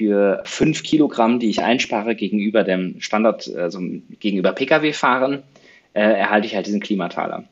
[0.00, 3.80] für fünf Kilogramm, die ich einspare gegenüber dem Standard, also
[4.18, 5.42] gegenüber Pkw-Fahren,
[5.92, 7.44] äh, erhalte ich halt diesen Klimataler.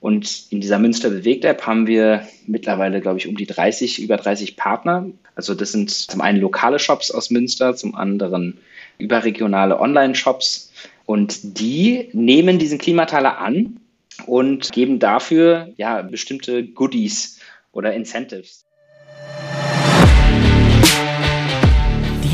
[0.00, 4.16] Und in dieser Münster Bewegt App haben wir mittlerweile, glaube ich, um die 30, über
[4.16, 5.10] 30 Partner.
[5.34, 8.56] Also das sind zum einen lokale Shops aus Münster, zum anderen
[8.96, 10.72] überregionale Online-Shops.
[11.04, 13.80] Und die nehmen diesen Klimataler an
[14.24, 17.38] und geben dafür ja bestimmte Goodies
[17.70, 18.64] oder Incentives.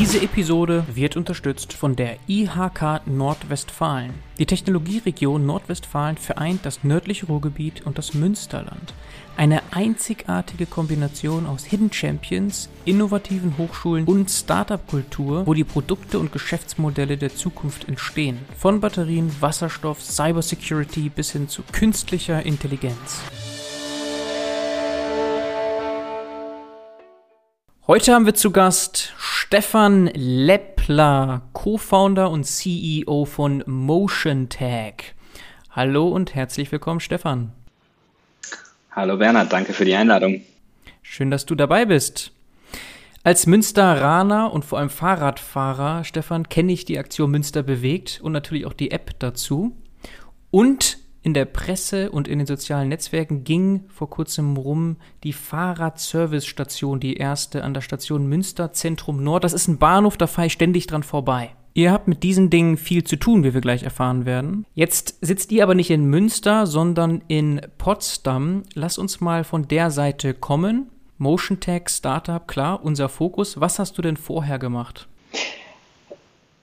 [0.08, 4.14] Diese Episode wird unterstützt von der IHK Nordwestfalen.
[4.38, 8.94] Die Technologieregion Nordwestfalen vereint das nördliche Ruhrgebiet und das Münsterland.
[9.36, 17.18] Eine einzigartige Kombination aus Hidden Champions, innovativen Hochschulen und Startup-Kultur, wo die Produkte und Geschäftsmodelle
[17.18, 18.38] der Zukunft entstehen.
[18.56, 23.20] Von Batterien, Wasserstoff, Cybersecurity bis hin zu künstlicher Intelligenz.
[27.90, 35.14] Heute haben wir zu Gast Stefan Leppler, Co-Founder und CEO von MotionTag.
[35.70, 37.50] Hallo und herzlich willkommen, Stefan.
[38.90, 40.42] Hallo Bernhard, danke für die Einladung.
[41.00, 42.32] Schön, dass du dabei bist.
[43.24, 48.66] Als Münsteraner und vor allem Fahrradfahrer, Stefan, kenne ich die Aktion Münster bewegt und natürlich
[48.66, 49.74] auch die App dazu.
[50.50, 50.98] Und
[51.28, 57.18] in der Presse und in den sozialen Netzwerken ging vor kurzem rum die Fahrradservice-Station, die
[57.18, 59.44] erste an der Station Münster Zentrum Nord.
[59.44, 61.50] Das ist ein Bahnhof, da fahre ich ständig dran vorbei.
[61.74, 64.64] Ihr habt mit diesen Dingen viel zu tun, wie wir gleich erfahren werden.
[64.72, 68.62] Jetzt sitzt ihr aber nicht in Münster, sondern in Potsdam.
[68.72, 70.88] Lass uns mal von der Seite kommen.
[71.18, 73.60] Motion Tech, Startup, klar, unser Fokus.
[73.60, 75.08] Was hast du denn vorher gemacht?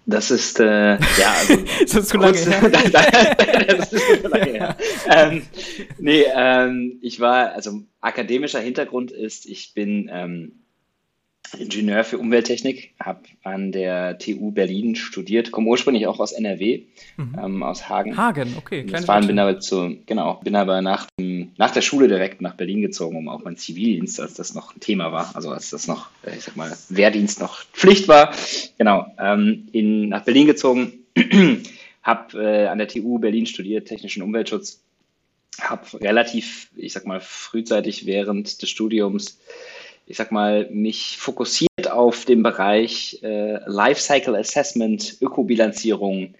[0.07, 1.57] Das ist, äh, ja, also.
[1.81, 2.69] das ist zu lange her.
[3.77, 4.77] das ist zu lange her.
[5.09, 5.41] Ähm,
[5.97, 10.64] nee, ähm, ich war, also akademischer Hintergrund ist, ich bin ähm,
[11.59, 16.83] Ingenieur für Umwelttechnik, habe an der TU Berlin studiert, komme ursprünglich auch aus NRW,
[17.17, 17.35] mhm.
[17.41, 18.17] ähm, aus Hagen.
[18.17, 18.85] Hagen, okay.
[18.91, 22.81] Westfalen bin aber zu, genau, bin aber nach, dem, nach der Schule direkt nach Berlin
[22.81, 26.09] gezogen, um auch meinen Zivildienst, als das noch ein Thema war, also als das noch,
[26.25, 28.33] äh, ich sag mal, Wehrdienst noch Pflicht war,
[28.77, 30.93] genau, ähm, in, nach Berlin gezogen,
[32.03, 34.81] habe äh, an der TU Berlin studiert, technischen Umweltschutz,
[35.59, 39.39] habe relativ, ich sag mal, frühzeitig während des Studiums
[40.05, 46.35] ich sag mal, mich fokussiert auf den Bereich äh, Lifecycle Assessment, Ökobilanzierung,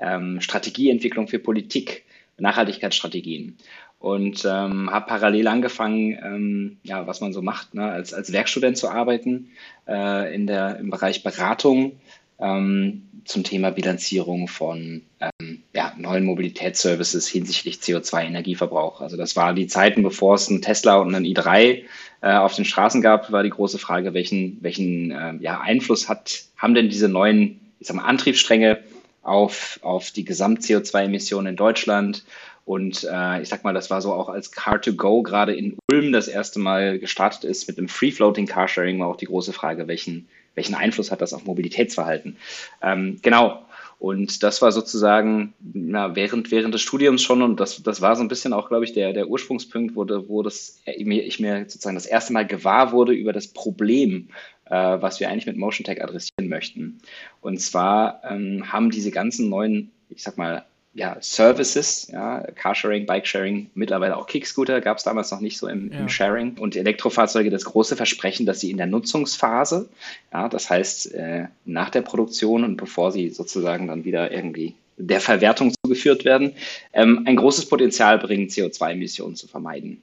[0.00, 2.04] ähm, Strategieentwicklung für Politik,
[2.38, 3.58] Nachhaltigkeitsstrategien.
[3.98, 8.78] Und ähm, habe parallel angefangen, ähm, ja, was man so macht, ne, als, als Werkstudent
[8.78, 9.50] zu arbeiten
[9.86, 12.00] äh, in der, im Bereich Beratung
[12.40, 19.00] ähm, zum Thema Bilanzierung von ähm, ja, neuen Mobilitätsservices hinsichtlich CO2-Energieverbrauch.
[19.00, 21.82] Also das war die Zeiten, bevor es einen Tesla und einen i3
[22.22, 26.44] äh, auf den Straßen gab, war die große Frage, welchen, welchen äh, ja, Einfluss hat,
[26.56, 28.80] haben denn diese neuen ich sag mal, Antriebsstränge
[29.22, 32.24] auf, auf die Gesamt-CO2-Emissionen in Deutschland?
[32.64, 36.28] Und äh, ich sag mal, das war so auch als Car2Go gerade in Ulm das
[36.28, 40.28] erste Mal gestartet ist mit dem Free-Floating Carsharing, war auch die große Frage, welchen,
[40.60, 42.36] welchen Einfluss hat das auf Mobilitätsverhalten?
[42.82, 43.64] Ähm, genau.
[43.98, 48.22] Und das war sozusagen ja, während, während des Studiums schon und das, das war so
[48.22, 52.06] ein bisschen auch, glaube ich, der, der Ursprungspunkt, wo, wo das, ich mir sozusagen das
[52.06, 54.28] erste Mal gewahr wurde über das Problem,
[54.66, 57.00] äh, was wir eigentlich mit Motion Tech adressieren möchten.
[57.42, 63.70] Und zwar ähm, haben diese ganzen neuen, ich sag mal, ja, Services, ja, Carsharing, Bikesharing,
[63.74, 66.00] mittlerweile auch Kickscooter, gab es damals noch nicht so im, ja.
[66.00, 66.58] im, Sharing.
[66.58, 69.88] Und Elektrofahrzeuge das große Versprechen, dass sie in der Nutzungsphase,
[70.32, 75.20] ja, das heißt äh, nach der Produktion und bevor sie sozusagen dann wieder irgendwie der
[75.20, 76.54] Verwertung zugeführt werden,
[76.92, 80.02] ähm, ein großes Potenzial bringen, CO2-Emissionen zu vermeiden.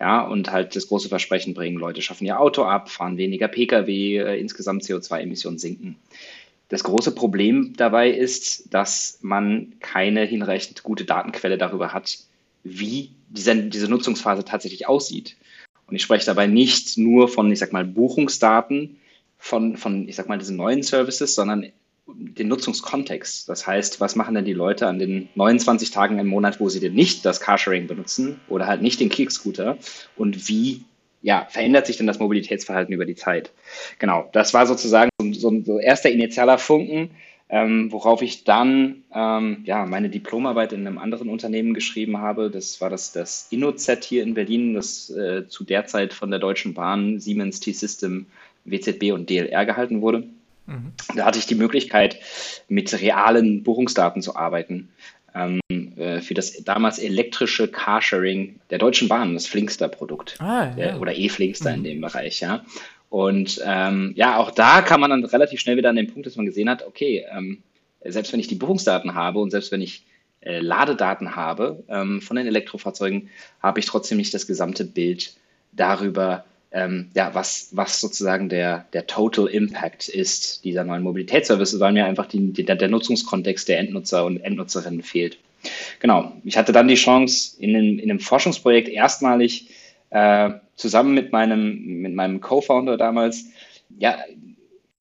[0.00, 4.18] Ja, und halt das große Versprechen bringen, Leute schaffen ihr Auto ab, fahren weniger Pkw,
[4.18, 5.96] äh, insgesamt CO2-Emissionen sinken.
[6.68, 12.18] Das große Problem dabei ist, dass man keine hinreichend gute Datenquelle darüber hat,
[12.62, 15.36] wie diese, diese Nutzungsphase tatsächlich aussieht.
[15.86, 18.98] Und ich spreche dabei nicht nur von, ich sag mal, Buchungsdaten
[19.38, 21.72] von, von, ich sag mal, diesen neuen Services, sondern
[22.06, 23.48] den Nutzungskontext.
[23.48, 26.80] Das heißt, was machen denn die Leute an den 29 Tagen im Monat, wo sie
[26.80, 29.78] denn nicht das Carsharing benutzen oder halt nicht den Kickscooter
[30.16, 30.84] und wie
[31.22, 33.50] ja, verändert sich denn das Mobilitätsverhalten über die Zeit?
[33.98, 37.10] Genau, das war sozusagen so ein so erster initialer Funken,
[37.50, 42.50] ähm, worauf ich dann ähm, ja, meine Diplomarbeit in einem anderen Unternehmen geschrieben habe.
[42.50, 46.40] Das war das, das InnoZ hier in Berlin, das äh, zu der Zeit von der
[46.40, 48.26] Deutschen Bahn, Siemens T-System,
[48.64, 50.24] WZB und DLR gehalten wurde.
[50.66, 50.92] Mhm.
[51.16, 52.20] Da hatte ich die Möglichkeit,
[52.68, 54.90] mit realen Buchungsdaten zu arbeiten
[55.38, 55.60] ähm,
[55.96, 60.36] äh, für das damals elektrische Carsharing der Deutschen Bahn, das Flinkster-Produkt.
[60.40, 60.98] Ah, ja.
[60.98, 61.76] Oder E-Flinkster mhm.
[61.76, 62.64] in dem Bereich, ja.
[63.10, 66.36] Und ähm, ja, auch da kann man dann relativ schnell wieder an den Punkt, dass
[66.36, 67.62] man gesehen hat, okay, ähm,
[68.04, 70.04] selbst wenn ich die Buchungsdaten habe und selbst wenn ich
[70.40, 73.30] äh, Ladedaten habe ähm, von den Elektrofahrzeugen,
[73.62, 75.34] habe ich trotzdem nicht das gesamte Bild
[75.72, 81.92] darüber, ähm, ja, was, was sozusagen der, der Total Impact ist dieser neuen Mobilitätsservices, weil
[81.92, 85.38] mir einfach die, die, der Nutzungskontext der Endnutzer und Endnutzerinnen fehlt.
[86.00, 89.70] Genau, ich hatte dann die Chance, in einem, in einem Forschungsprojekt erstmalig
[90.10, 93.46] äh, zusammen mit meinem, mit meinem Co-Founder damals,
[93.98, 94.18] ja,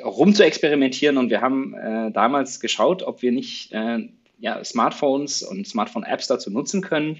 [0.03, 4.07] rum zu experimentieren und wir haben äh, damals geschaut, ob wir nicht äh,
[4.39, 7.19] ja, Smartphones und Smartphone-Apps dazu nutzen können,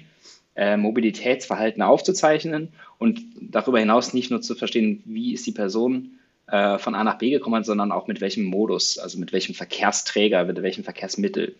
[0.58, 6.18] äh, Mobilitätsverhalten aufzuzeichnen und darüber hinaus nicht nur zu verstehen, wie ist die Person
[6.48, 10.44] äh, von A nach B gekommen, sondern auch mit welchem Modus, also mit welchem Verkehrsträger,
[10.44, 11.54] mit welchem Verkehrsmittel.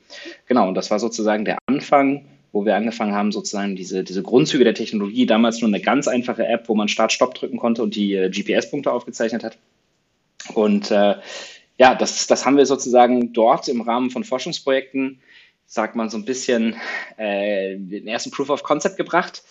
[0.47, 4.65] Genau, und das war sozusagen der Anfang, wo wir angefangen haben, sozusagen diese, diese Grundzüge
[4.65, 8.15] der Technologie, damals nur eine ganz einfache App, wo man Start-Stopp drücken konnte und die
[8.15, 9.59] äh, GPS-Punkte aufgezeichnet hat.
[10.55, 11.17] Und äh,
[11.77, 15.21] ja, das, das haben wir sozusagen dort im Rahmen von Forschungsprojekten
[15.69, 16.75] sagt man, so ein bisschen
[17.19, 19.45] äh, den ersten Proof of Concept gebracht.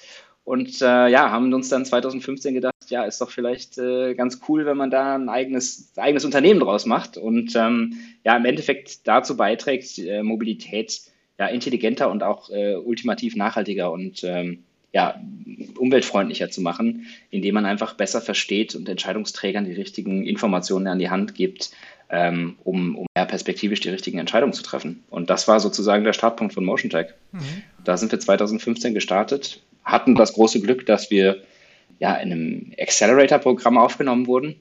[0.43, 4.65] Und äh, ja, haben uns dann 2015 gedacht, ja, ist doch vielleicht äh, ganz cool,
[4.65, 9.35] wenn man da ein eigenes, eigenes Unternehmen draus macht und ähm, ja, im Endeffekt dazu
[9.35, 11.01] beiträgt, äh, Mobilität
[11.37, 15.21] ja, intelligenter und auch äh, ultimativ nachhaltiger und ähm, ja,
[15.77, 21.09] umweltfreundlicher zu machen, indem man einfach besser versteht und Entscheidungsträgern die richtigen Informationen an die
[21.09, 21.71] Hand gibt,
[22.09, 25.03] ähm, um, um ja, perspektivisch die richtigen Entscheidungen zu treffen.
[25.09, 27.07] Und das war sozusagen der Startpunkt von Motion Tech.
[27.31, 27.63] Mhm.
[27.83, 31.43] Da sind wir 2015 gestartet, hatten das große Glück, dass wir
[31.99, 34.55] ja in einem Accelerator-Programm aufgenommen wurden.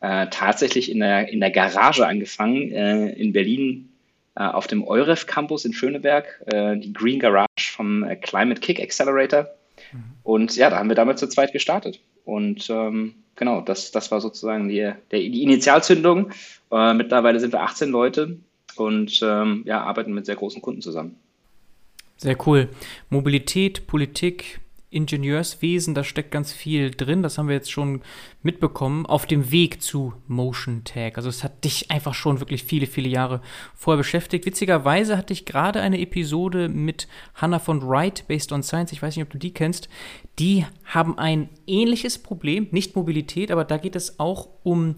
[0.00, 3.90] Äh, tatsächlich in der, in der Garage angefangen, äh, in Berlin
[4.34, 8.80] äh, auf dem EUREF Campus in Schöneberg, äh, die Green Garage vom äh, Climate Kick
[8.80, 9.50] Accelerator.
[9.92, 10.04] Mhm.
[10.22, 12.00] Und ja, da haben wir damit zu zweit gestartet.
[12.30, 16.30] Und ähm, genau, das, das war sozusagen die, der, die Initialzündung.
[16.70, 18.38] Äh, mittlerweile sind wir 18 Leute
[18.76, 21.16] und ähm, ja, arbeiten mit sehr großen Kunden zusammen.
[22.18, 22.68] Sehr cool.
[23.08, 24.60] Mobilität, Politik,
[24.90, 27.22] Ingenieurswesen, da steckt ganz viel drin.
[27.22, 28.02] Das haben wir jetzt schon
[28.42, 31.16] mitbekommen auf dem Weg zu Motion Tag.
[31.16, 33.40] Also es hat dich einfach schon wirklich viele, viele Jahre
[33.74, 34.46] vorher beschäftigt.
[34.46, 38.92] Witzigerweise hatte ich gerade eine Episode mit Hannah von Wright, Based on Science.
[38.92, 39.88] Ich weiß nicht, ob du die kennst.
[40.40, 44.94] Die haben ein ähnliches Problem, nicht Mobilität, aber da geht es auch um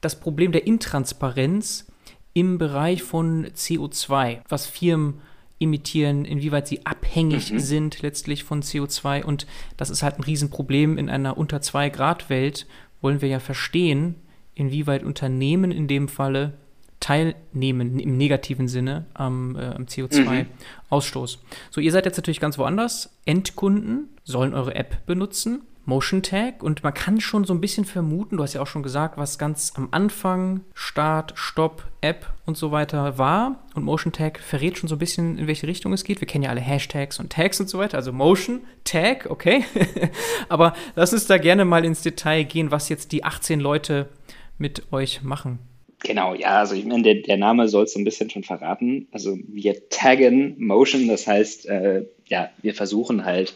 [0.00, 1.88] das Problem der Intransparenz
[2.32, 5.20] im Bereich von CO2, was Firmen
[5.58, 7.58] emittieren, inwieweit sie abhängig mhm.
[7.58, 9.24] sind letztlich von CO2.
[9.24, 12.66] Und das ist halt ein Riesenproblem in einer unter 2 Grad Welt.
[13.00, 14.14] Wollen wir ja verstehen,
[14.54, 16.54] inwieweit Unternehmen in dem Falle
[17.04, 21.36] teilnehmen im negativen Sinne am, äh, am CO2-Ausstoß.
[21.36, 21.40] Mhm.
[21.70, 23.14] So, ihr seid jetzt natürlich ganz woanders.
[23.26, 28.38] Endkunden sollen eure App benutzen Motion Tag und man kann schon so ein bisschen vermuten,
[28.38, 32.72] du hast ja auch schon gesagt, was ganz am Anfang Start, Stopp, App und so
[32.72, 36.22] weiter war und Motion Tag verrät schon so ein bisschen, in welche Richtung es geht.
[36.22, 39.64] Wir kennen ja alle Hashtags und Tags und so weiter, also Motion Tag, okay.
[40.48, 44.08] Aber lass uns da gerne mal ins Detail gehen, was jetzt die 18 Leute
[44.56, 45.58] mit euch machen.
[46.04, 49.08] Genau, ja, also ich meine, der, der Name soll es so ein bisschen schon verraten.
[49.10, 53.54] Also wir taggen Motion, das heißt, äh, ja, wir versuchen halt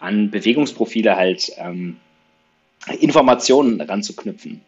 [0.00, 1.98] an Bewegungsprofile halt ähm,
[3.00, 4.62] Informationen ranzuknüpfen.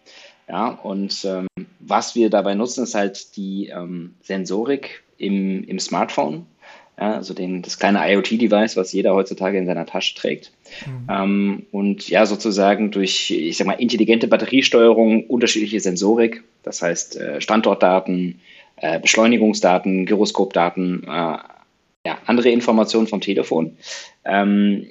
[0.46, 1.46] Ja, und ähm,
[1.80, 6.46] was wir dabei nutzen, ist halt die ähm, Sensorik im, im Smartphone,
[6.98, 10.52] ja, also den, das kleine IoT-Device, was jeder heutzutage in seiner Tasche trägt.
[10.86, 11.08] Mhm.
[11.10, 17.40] Ähm, und ja, sozusagen durch, ich sag mal, intelligente Batteriesteuerung, unterschiedliche Sensorik, das heißt äh,
[17.40, 18.40] Standortdaten,
[18.76, 21.38] äh, Beschleunigungsdaten, Gyroskopdaten, äh,
[22.06, 23.76] ja, andere Informationen vom Telefon,
[24.24, 24.86] ähm,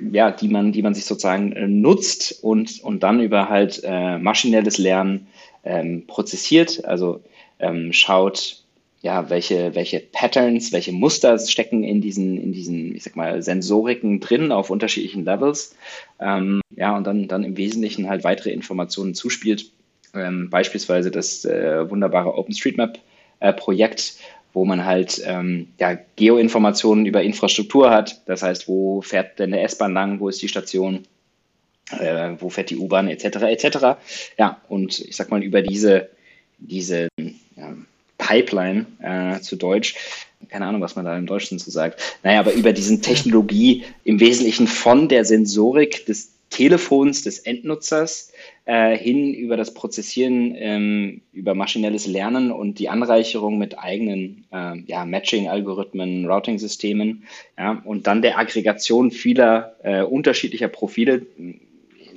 [0.00, 4.18] ja, die man, die man sich sozusagen äh, nutzt und, und dann über halt äh,
[4.18, 5.28] maschinelles Lernen
[5.64, 7.20] ähm, prozessiert, also
[7.58, 8.63] ähm, schaut,
[9.04, 14.18] ja, welche, welche Patterns, welche Muster stecken in diesen, in diesen, ich sag mal, Sensoriken
[14.18, 15.76] drin auf unterschiedlichen Levels.
[16.18, 19.70] Ähm, ja, und dann, dann im Wesentlichen halt weitere Informationen zuspielt.
[20.14, 24.22] Ähm, beispielsweise das äh, wunderbare OpenStreetMap-Projekt, äh,
[24.54, 28.22] wo man halt ähm, ja, Geoinformationen über Infrastruktur hat.
[28.24, 31.02] Das heißt, wo fährt denn der S-Bahn lang, wo ist die Station,
[31.90, 33.24] äh, wo fährt die U-Bahn etc.
[33.42, 33.98] etc.
[34.38, 36.08] Ja, und ich sag mal über diese,
[36.58, 37.74] diese ja,
[38.24, 39.96] Pipeline äh, zu Deutsch,
[40.48, 42.18] keine Ahnung, was man da im Deutschen zu sagt.
[42.22, 48.32] Naja, aber über diesen Technologie im Wesentlichen von der Sensorik des Telefons des Endnutzers
[48.64, 54.78] äh, hin über das Prozessieren, ähm, über maschinelles Lernen und die Anreicherung mit eigenen äh,
[54.86, 57.24] ja, Matching-Algorithmen, Routing-Systemen
[57.58, 61.26] ja, und dann der Aggregation vieler äh, unterschiedlicher Profile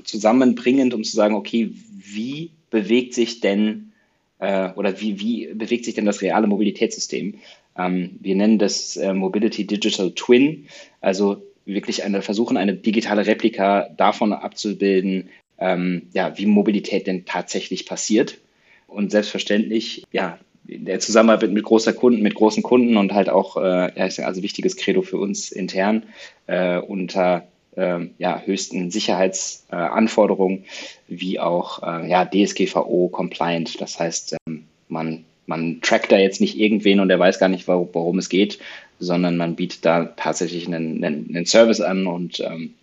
[0.04, 3.92] zusammenbringend, um zu sagen, okay, wie bewegt sich denn
[4.40, 7.36] äh, oder wie, wie bewegt sich denn das reale Mobilitätssystem?
[7.78, 10.68] Ähm, wir nennen das äh, Mobility Digital Twin,
[11.02, 15.30] also wirklich eine, versuchen, eine digitale Replika davon abzubilden,
[15.60, 18.38] ähm, ja, wie Mobilität denn tatsächlich passiert.
[18.88, 23.92] Und selbstverständlich, ja, der Zusammenarbeit mit großer Kunden, mit großen Kunden und halt auch, äh,
[23.96, 26.04] ja, also wichtiges Credo für uns intern
[26.48, 30.66] äh, unter äh, ja, höchsten Sicherheitsanforderungen
[31.08, 33.80] wie auch äh, ja, DSGVO compliant.
[33.80, 37.68] Das heißt, ähm, man, man trackt da jetzt nicht irgendwen und der weiß gar nicht,
[37.68, 38.60] worum, worum es geht,
[39.00, 42.74] sondern man bietet da tatsächlich einen, einen, einen Service an und ähm,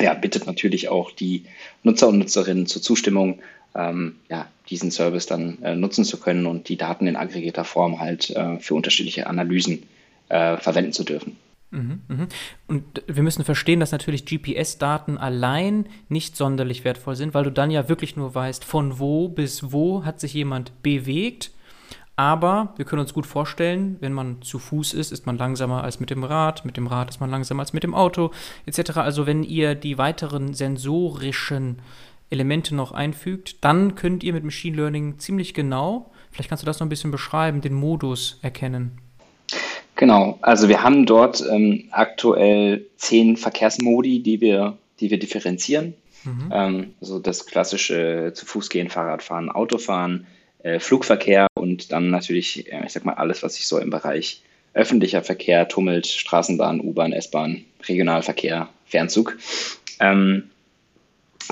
[0.00, 1.44] ja, bittet natürlich auch die
[1.82, 3.40] Nutzer und Nutzerinnen zur Zustimmung,
[3.74, 8.00] ähm, ja, diesen Service dann äh, nutzen zu können und die Daten in aggregierter Form
[8.00, 9.82] halt äh, für unterschiedliche Analysen
[10.28, 11.36] äh, verwenden zu dürfen.
[11.74, 12.28] Mhm, mhm.
[12.68, 17.70] Und wir müssen verstehen, dass natürlich GPS-Daten allein nicht sonderlich wertvoll sind, weil du dann
[17.70, 21.50] ja wirklich nur weißt, von wo bis wo hat sich jemand bewegt.
[22.16, 25.98] Aber wir können uns gut vorstellen, wenn man zu Fuß ist, ist man langsamer als
[25.98, 28.30] mit dem Rad, mit dem Rad ist man langsamer als mit dem Auto,
[28.66, 28.98] etc.
[28.98, 31.80] Also wenn ihr die weiteren sensorischen
[32.30, 36.78] Elemente noch einfügt, dann könnt ihr mit Machine Learning ziemlich genau, vielleicht kannst du das
[36.78, 39.00] noch ein bisschen beschreiben, den Modus erkennen.
[39.96, 45.94] Genau, also wir haben dort ähm, aktuell zehn Verkehrsmodi, die wir, die wir differenzieren.
[46.24, 46.50] Mhm.
[46.52, 50.26] Ähm, also das klassische zu Fuß gehen, Fahrradfahren, Autofahren,
[50.62, 54.42] äh, Flugverkehr und dann natürlich, äh, ich sag mal, alles, was sich so im Bereich
[54.72, 59.38] öffentlicher Verkehr tummelt, Straßenbahn, U-Bahn, S-Bahn, Regionalverkehr, Fernzug.
[60.00, 60.50] Ähm,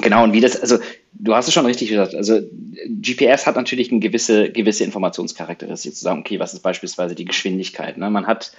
[0.00, 0.78] Genau, und wie das, also
[1.14, 2.40] du hast es schon richtig gesagt, also
[3.00, 7.98] GPS hat natürlich eine gewisse, gewisse Informationscharakteristik, zu sagen, okay, was ist beispielsweise die Geschwindigkeit?
[7.98, 8.10] Ne?
[8.10, 8.52] Man hat,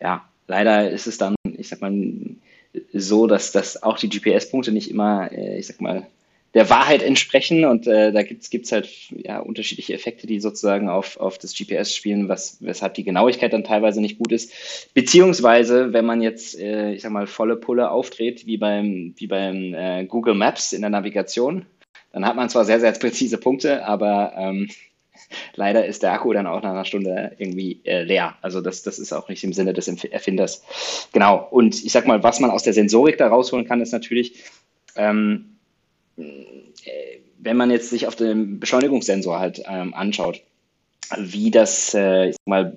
[0.00, 1.92] ja, leider ist es dann, ich sag mal,
[2.92, 6.06] so, dass, dass auch die GPS-Punkte nicht immer, äh, ich sag mal,
[6.54, 7.64] der Wahrheit entsprechen.
[7.64, 11.94] Und äh, da gibt es halt ja, unterschiedliche Effekte, die sozusagen auf, auf das GPS
[11.94, 14.52] spielen, was, weshalb die Genauigkeit dann teilweise nicht gut ist.
[14.94, 19.74] Beziehungsweise, wenn man jetzt, äh, ich sag mal, volle Pulle aufdreht, wie beim, wie beim
[19.74, 21.66] äh, Google Maps in der Navigation,
[22.14, 24.68] dann hat man zwar sehr, sehr präzise Punkte, aber ähm,
[25.56, 28.36] leider ist der Akku dann auch nach einer Stunde irgendwie äh, leer.
[28.40, 30.62] Also das, das ist auch nicht im Sinne des Erfinders.
[31.12, 31.46] Genau.
[31.50, 34.44] Und ich sag mal, was man aus der Sensorik da rausholen kann, ist natürlich,
[34.94, 35.56] ähm,
[36.16, 40.40] wenn man jetzt sich auf den Beschleunigungssensor halt ähm, anschaut,
[41.18, 42.76] wie das äh, ich sag mal,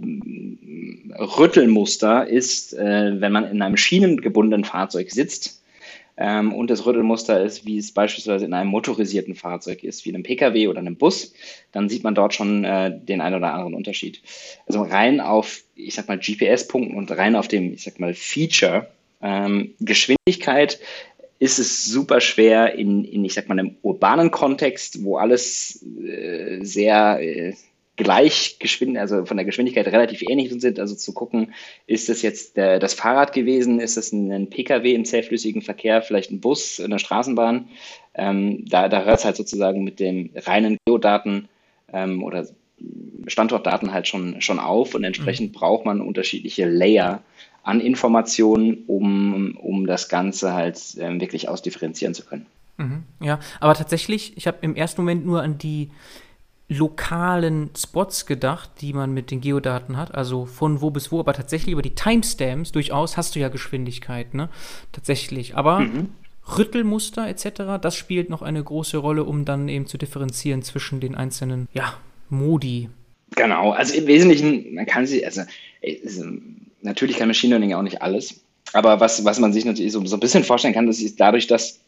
[1.20, 5.57] Rüttelmuster ist, äh, wenn man in einem schienengebundenen Fahrzeug sitzt.
[6.18, 10.24] Ähm, und das Rüttelmuster ist, wie es beispielsweise in einem motorisierten Fahrzeug ist, wie einem
[10.24, 11.34] Pkw oder einem Bus,
[11.72, 14.22] dann sieht man dort schon äh, den einen oder anderen Unterschied.
[14.66, 18.88] Also rein auf, ich sag mal, GPS-Punkten und rein auf dem, ich sag mal, Feature,
[19.22, 20.80] ähm, Geschwindigkeit
[21.40, 26.64] ist es super schwer in, in ich sag mal, einem urbanen Kontext, wo alles äh,
[26.64, 27.54] sehr äh,
[27.98, 31.54] gleich geschwind, also von der Geschwindigkeit relativ ähnlich sind, also zu gucken,
[31.88, 36.02] ist das jetzt der, das Fahrrad gewesen, ist das ein, ein Pkw im zähflüssigen Verkehr,
[36.02, 37.68] vielleicht ein Bus, eine Straßenbahn,
[38.14, 41.50] ähm, da, da hört es halt sozusagen mit den reinen Geodaten
[41.92, 42.48] ähm, oder
[43.28, 44.96] Standortdaten halt schon, schon auf.
[44.96, 45.60] Und entsprechend mhm.
[45.60, 47.22] braucht man unterschiedliche Layer
[47.64, 52.46] an Informationen, um, um das Ganze halt äh, wirklich ausdifferenzieren zu können.
[52.78, 55.90] Mhm, ja, aber tatsächlich, ich habe im ersten Moment nur an die
[56.70, 61.34] lokalen Spots gedacht, die man mit den Geodaten hat, also von wo bis wo, aber
[61.34, 64.50] tatsächlich über die Timestamps durchaus hast du ja Geschwindigkeit, ne?
[64.92, 65.56] Tatsächlich.
[65.56, 66.10] Aber mhm.
[66.58, 71.16] Rüttelmuster etc., das spielt noch eine große Rolle, um dann eben zu differenzieren zwischen den
[71.16, 71.94] einzelnen, ja,
[72.30, 72.90] Modi.
[73.36, 75.44] Genau, also im Wesentlichen, man kann sie, also
[76.82, 78.42] natürlich kann Machine Learning auch nicht alles,
[78.74, 81.48] aber was, was man sich natürlich so, so ein bisschen vorstellen kann, das ist dadurch,
[81.48, 81.80] dass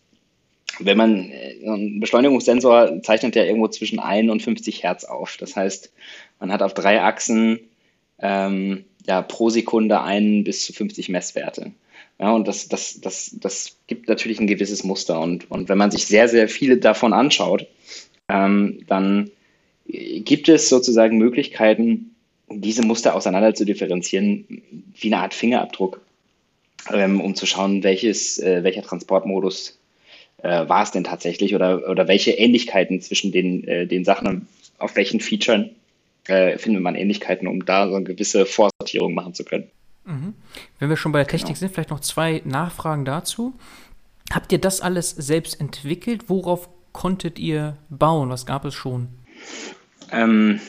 [0.80, 5.38] wenn man äh, ein Beschleunigungssensor zeichnet ja irgendwo zwischen 1 und 50 Hertz auf.
[5.38, 5.92] Das heißt,
[6.40, 7.60] man hat auf drei Achsen
[8.20, 11.72] ähm, ja, pro Sekunde einen bis zu 50 Messwerte.
[12.20, 15.20] Ja, und das, das, das, das gibt natürlich ein gewisses Muster.
[15.20, 17.66] Und, und wenn man sich sehr, sehr viele davon anschaut,
[18.28, 19.32] ähm, dann
[19.88, 22.16] gibt es sozusagen Möglichkeiten,
[22.52, 24.62] diese Muster auseinander zu differenzieren,
[24.96, 26.02] wie eine Art Fingerabdruck,
[26.92, 29.79] ähm, um zu schauen, welches, äh, welcher Transportmodus
[30.44, 34.96] äh, war es denn tatsächlich oder, oder welche Ähnlichkeiten zwischen den, äh, den Sachen, auf
[34.96, 35.72] welchen Featuren
[36.28, 39.70] äh, findet man Ähnlichkeiten, um da so eine gewisse Vorsortierung machen zu können.
[40.06, 40.34] Mhm.
[40.80, 41.60] Wenn wir schon bei der Technik genau.
[41.60, 43.54] sind, vielleicht noch zwei Nachfragen dazu.
[44.32, 46.26] Habt ihr das alles selbst entwickelt?
[46.28, 48.30] Worauf konntet ihr bauen?
[48.30, 49.08] Was gab es schon?
[50.12, 50.60] Ähm,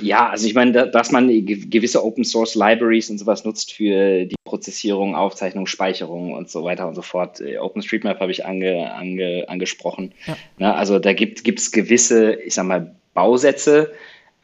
[0.00, 4.34] Ja, also ich meine, dass man gewisse Open Source Libraries und sowas nutzt für die
[4.44, 7.40] Prozessierung, Aufzeichnung, Speicherung und so weiter und so fort.
[7.40, 10.14] Äh, OpenStreetMap habe ich ange, ange, angesprochen.
[10.26, 10.36] Ja.
[10.58, 13.92] Na, also da gibt es gewisse, ich sag mal, Bausätze,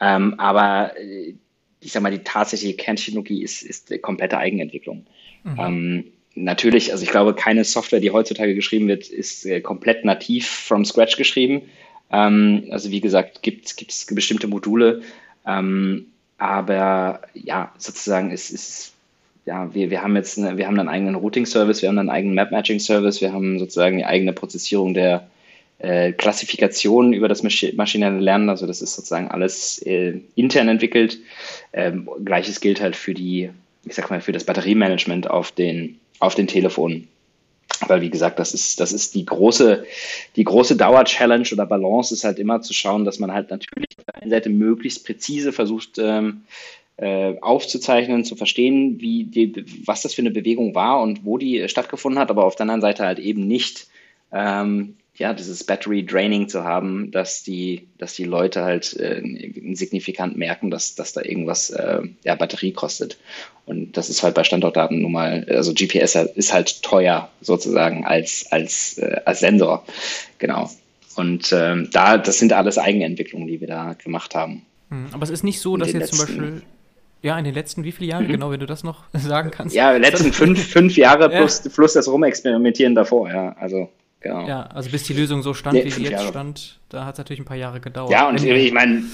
[0.01, 1.35] ähm, aber äh,
[1.81, 5.07] ich sag mal, die tatsächliche Kerntechnologie ist, ist komplette Eigenentwicklung.
[5.45, 5.59] Mhm.
[5.59, 10.49] Ähm, natürlich, also ich glaube, keine Software, die heutzutage geschrieben wird, ist äh, komplett nativ
[10.49, 11.63] from scratch geschrieben.
[12.11, 15.03] Ähm, also wie gesagt, gibt es bestimmte Module,
[15.47, 16.07] ähm,
[16.39, 18.93] aber ja, sozusagen ist, ist
[19.45, 22.35] ja, wir, wir haben jetzt eine, wir haben einen eigenen Routing-Service, wir haben einen eigenen
[22.35, 25.27] Map-Matching-Service, wir haben sozusagen die eigene Prozessierung der
[25.79, 31.19] äh, Klassifikation über das Masch maschinelle Lernen, also das ist sozusagen alles äh, intern entwickelt.
[31.73, 33.51] Ähm, Gleiches gilt halt für die,
[33.85, 37.09] ich sag mal, für das Batteriemanagement auf den, auf den Telefonen.
[37.87, 39.85] Weil, wie gesagt, das ist, das ist die große,
[40.37, 44.05] die große Dauer-Challenge oder Balance ist halt immer zu schauen, dass man halt natürlich auf
[44.05, 46.43] der einen Seite möglichst präzise versucht, ähm,
[46.97, 51.69] äh, aufzuzeichnen, zu verstehen, wie die, was das für eine Bewegung war und wo die
[51.69, 53.87] stattgefunden hat, aber auf der anderen Seite halt eben nicht
[54.33, 59.21] ähm, ja, dieses Battery Draining zu haben, dass die, dass die Leute halt äh,
[59.75, 63.19] signifikant merken, dass, dass da irgendwas äh, ja, Batterie kostet.
[63.67, 68.47] Und das ist halt bei Standortdaten nun mal, also GPS ist halt teuer sozusagen als,
[68.51, 69.85] als, äh, als Sensor.
[70.39, 70.71] Genau.
[71.17, 74.63] Und ähm, da, das sind alles Eigenentwicklungen, die wir da gemacht haben.
[74.91, 76.63] Hm, aber es ist nicht so, dass jetzt zum Beispiel
[77.21, 78.33] ja, in den letzten wie viele Jahren, mhm.
[78.33, 79.75] genau, wenn du das noch sagen kannst.
[79.75, 81.71] Ja, letzten fünf, fünf Jahre plus, ja.
[81.75, 83.57] plus das Rumexperimentieren davor, ja.
[83.59, 84.47] Also Genau.
[84.47, 86.29] Ja, also bis die Lösung so stand, ja, wie sie jetzt Jahre.
[86.29, 88.11] stand, da hat es natürlich ein paar Jahre gedauert.
[88.11, 89.05] Ja, und ich meine,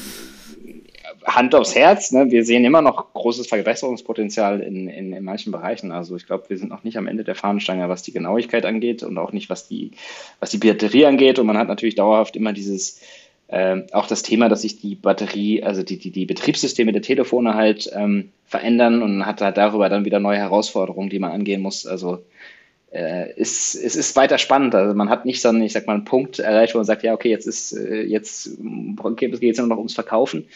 [1.26, 5.90] Hand aufs Herz, ne, wir sehen immer noch großes Verbesserungspotenzial in, in, in manchen Bereichen.
[5.90, 9.02] Also ich glaube, wir sind noch nicht am Ende der Fahnenstange, was die Genauigkeit angeht
[9.02, 9.92] und auch nicht, was die,
[10.40, 11.38] was die Batterie angeht.
[11.38, 13.00] Und man hat natürlich dauerhaft immer dieses,
[13.49, 17.54] äh, auch das Thema, dass sich die Batterie, also die, die, die Betriebssysteme der Telefone
[17.54, 21.87] halt ähm, verändern und hat halt darüber dann wieder neue Herausforderungen, die man angehen muss.
[21.87, 22.23] Also
[22.94, 24.74] äh, ist, es ist weiter spannend.
[24.74, 27.02] Also man hat nicht so einen, ich sag mal, einen Punkt erreicht, wo man sagt,
[27.02, 28.50] ja, okay, jetzt ist, äh, jetzt
[29.16, 30.46] geht es nur noch ums Verkaufen,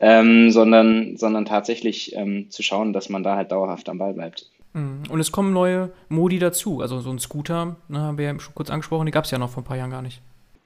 [0.00, 4.48] ähm, sondern, sondern tatsächlich ähm, zu schauen, dass man da halt dauerhaft am Ball bleibt.
[4.74, 5.02] Mhm.
[5.10, 6.80] Und es kommen neue Modi dazu.
[6.80, 9.38] Also so ein Scooter, ne, haben wir ja schon kurz angesprochen, die gab es ja
[9.38, 10.20] noch vor ein paar Jahren gar nicht.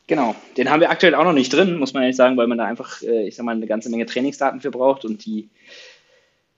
[0.09, 2.59] Genau, den haben wir aktuell auch noch nicht drin, muss man ehrlich sagen, weil man
[2.59, 5.49] da einfach, äh, ich sag mal, eine ganze Menge Trainingsdaten für braucht und die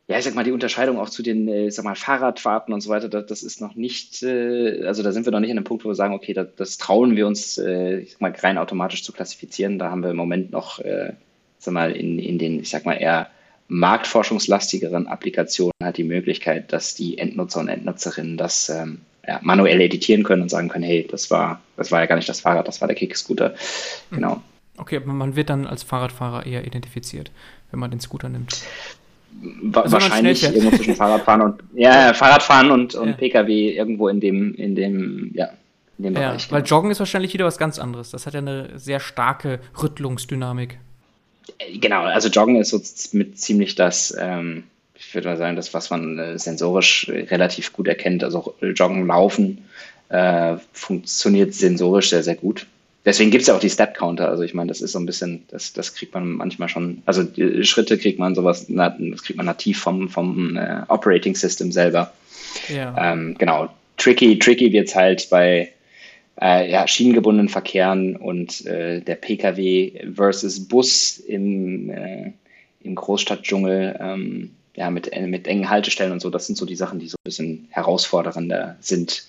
[0.07, 2.83] ja, ich sag mal, die Unterscheidung auch zu den, äh, ich sag mal, Fahrradfahrten und
[2.83, 5.57] so weiter, das, das ist noch nicht, äh, also da sind wir noch nicht an
[5.57, 8.33] dem Punkt, wo wir sagen, okay, das, das trauen wir uns, äh, ich sag mal,
[8.33, 9.79] rein automatisch zu klassifizieren.
[9.79, 11.15] Da haben wir im Moment noch, äh,
[11.59, 13.29] sag mal, in, in den, ich sag mal, eher
[13.69, 20.23] marktforschungslastigeren Applikationen halt die Möglichkeit, dass die Endnutzer und Endnutzerinnen das ähm, ja, manuell editieren
[20.23, 22.83] können und sagen können, hey, das war, das war ja gar nicht das Fahrrad, das
[22.83, 23.55] war der Kickscooter.
[24.11, 24.43] Genau.
[24.77, 27.31] Okay, aber man wird dann als Fahrradfahrer eher identifiziert,
[27.71, 28.63] wenn man den Scooter nimmt
[29.43, 33.15] wa wahrscheinlich irgendwo zwischen Fahrradfahren und ja, Fahrradfahren und, und ja.
[33.15, 35.51] Pkw irgendwo in dem, in dem, ja,
[35.99, 36.51] in dem ja, Bereich.
[36.51, 36.63] Weil.
[36.63, 38.11] Joggen ist wahrscheinlich wieder was ganz anderes.
[38.11, 40.79] Das hat ja eine sehr starke Rüttlungsdynamik.
[41.59, 42.81] Äh, genau, also Joggen ist so
[43.17, 47.89] mit ziemlich das, ähm, ich würde mal sagen, das, was man äh, sensorisch relativ gut
[47.89, 48.25] erkennt.
[48.25, 49.65] Also Joggen, Laufen
[50.09, 52.67] äh, funktioniert sensorisch sehr, sehr gut
[53.05, 54.29] deswegen gibt es ja auch die Step-Counter.
[54.29, 57.23] Also ich meine, das ist so ein bisschen, das, das kriegt man manchmal schon, also
[57.23, 62.13] die Schritte kriegt man sowas, das kriegt man nativ vom, vom äh, Operating System selber.
[62.69, 63.13] Ja.
[63.13, 63.69] Ähm, genau.
[63.97, 65.73] Tricky, tricky wird es halt bei
[66.41, 72.33] äh, ja, schienengebundenen Verkehren und äh, der Pkw versus Bus im, äh,
[72.83, 73.97] im Großstadtdschungel.
[74.01, 77.09] Ähm, ja, mit, äh, mit engen Haltestellen und so, das sind so die Sachen, die
[77.09, 79.25] so ein bisschen herausfordernder sind.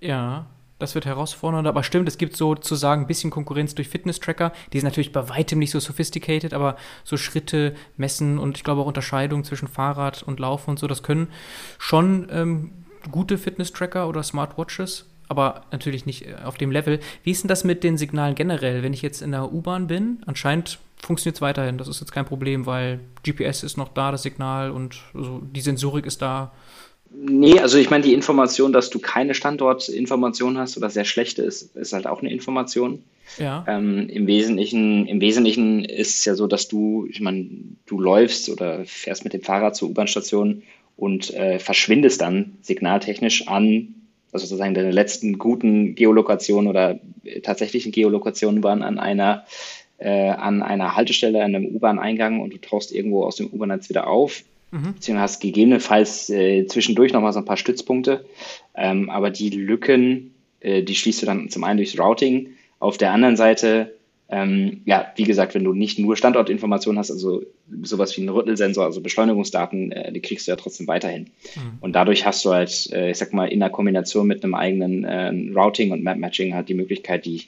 [0.00, 0.46] Ja,
[0.82, 4.52] das wird herausfordernd, aber stimmt, es gibt sozusagen ein bisschen Konkurrenz durch Fitness-Tracker.
[4.72, 8.82] Die sind natürlich bei weitem nicht so sophisticated, aber so Schritte messen und ich glaube
[8.82, 11.28] auch Unterscheidungen zwischen Fahrrad und Laufen und so, das können
[11.78, 12.72] schon ähm,
[13.10, 17.00] gute Fitness-Tracker oder Smartwatches, aber natürlich nicht äh, auf dem Level.
[17.22, 18.82] Wie ist denn das mit den Signalen generell?
[18.82, 21.78] Wenn ich jetzt in der U-Bahn bin, anscheinend funktioniert es weiterhin.
[21.78, 25.60] Das ist jetzt kein Problem, weil GPS ist noch da, das Signal und also die
[25.60, 26.52] Sensorik ist da.
[27.14, 31.76] Nee, also ich meine, die Information, dass du keine Standortinformation hast oder sehr schlechte ist,
[31.76, 33.04] ist halt auch eine Information.
[33.38, 33.64] Ja.
[33.68, 37.48] Ähm, im, Wesentlichen, Im Wesentlichen ist es ja so, dass du, ich meine,
[37.86, 40.62] du läufst oder fährst mit dem Fahrrad zur U-Bahn-Station
[40.96, 43.94] und äh, verschwindest dann signaltechnisch an,
[44.32, 49.44] also sozusagen deine letzten guten Geolokationen oder äh, tatsächlichen Geolokationen waren an einer,
[49.98, 54.06] äh, an einer Haltestelle, an einem U-Bahn-Eingang und du tauchst irgendwo aus dem U-Bahn-Netz wieder
[54.06, 54.94] auf Mhm.
[54.94, 58.24] Beziehungsweise hast gegebenenfalls äh, zwischendurch nochmal so ein paar Stützpunkte.
[58.74, 62.48] Ähm, aber die Lücken, äh, die schließt du dann zum einen durchs Routing.
[62.80, 63.92] Auf der anderen Seite
[64.32, 67.42] ähm, ja, wie gesagt, wenn du nicht nur Standortinformationen hast, also
[67.82, 71.24] sowas wie einen Rüttelsensor, also Beschleunigungsdaten, äh, die kriegst du ja trotzdem weiterhin.
[71.54, 71.78] Mhm.
[71.82, 75.04] Und dadurch hast du halt, äh, ich sag mal, in der Kombination mit einem eigenen
[75.04, 77.42] äh, Routing und Map Matching halt die Möglichkeit, die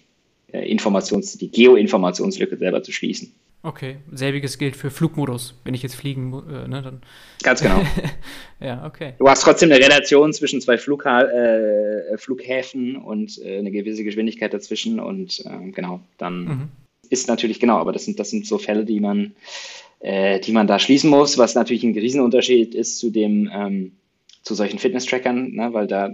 [0.53, 3.33] äh, Informations-, die Geoinformationslücke selber zu schließen.
[3.65, 5.55] Okay, selbiges gilt für Flugmodus.
[5.65, 7.01] Wenn ich jetzt fliegen, äh, ne, dann.
[7.43, 7.81] Ganz genau.
[8.61, 9.15] ja, okay.
[9.19, 14.53] Du hast trotzdem eine Relation zwischen zwei Flugha äh, Flughäfen und äh, eine gewisse Geschwindigkeit
[14.53, 16.69] dazwischen und äh, genau, dann mhm.
[17.09, 19.35] ist natürlich genau, aber das sind, das sind so Fälle, die man,
[20.01, 23.93] äh, die man da schließen muss, was natürlich ein Riesenunterschied ist zu dem, ähm,
[24.43, 26.13] zu solchen Fitness-Trackern, ne, weil da,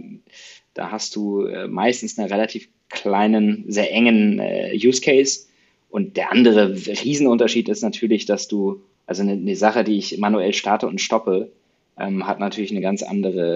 [0.74, 4.40] da hast du äh, meistens einen relativ kleinen, sehr engen
[4.74, 5.49] Use Case
[5.90, 10.54] und der andere Riesenunterschied ist natürlich, dass du, also eine, eine Sache, die ich manuell
[10.54, 11.50] starte und stoppe,
[11.98, 13.54] ähm, hat natürlich eine ganz andere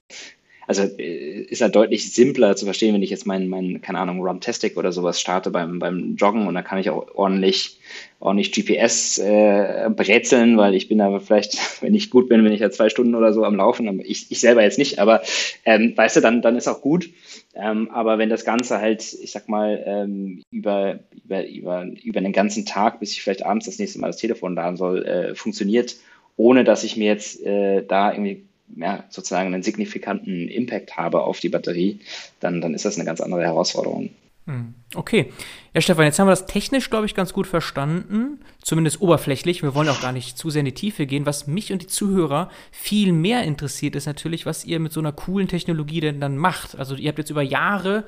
[0.66, 4.20] also äh, ist halt deutlich simpler zu verstehen, wenn ich jetzt meinen, mein, keine Ahnung,
[4.20, 7.79] Runtastic oder sowas starte beim, beim Joggen und da kann ich auch ordentlich,
[8.20, 12.61] ordentlich GPS äh, brezeln, weil ich bin da vielleicht, wenn ich gut bin, bin ich
[12.61, 15.22] ja zwei Stunden oder so am Laufen, ich, ich selber jetzt nicht, aber
[15.64, 17.11] ähm, weißt du, dann, dann ist auch gut.
[17.55, 22.33] Ähm, aber wenn das Ganze halt, ich sag mal, ähm, über, über, über, über einen
[22.33, 25.96] ganzen Tag, bis ich vielleicht abends das nächste Mal das Telefon laden soll, äh, funktioniert,
[26.37, 28.44] ohne dass ich mir jetzt äh, da irgendwie
[28.76, 32.00] ja, sozusagen einen signifikanten Impact habe auf die Batterie,
[32.40, 34.10] dann, dann ist das eine ganz andere Herausforderung.
[34.46, 35.32] Hm, okay.
[35.72, 38.40] Ja, Stefan, jetzt haben wir das technisch, glaube ich, ganz gut verstanden.
[38.62, 39.62] Zumindest oberflächlich.
[39.62, 41.24] Wir wollen auch gar nicht zu sehr in die Tiefe gehen.
[41.24, 45.12] Was mich und die Zuhörer viel mehr interessiert, ist natürlich, was ihr mit so einer
[45.12, 46.78] coolen Technologie denn dann macht.
[46.78, 48.04] Also, ihr habt jetzt über Jahre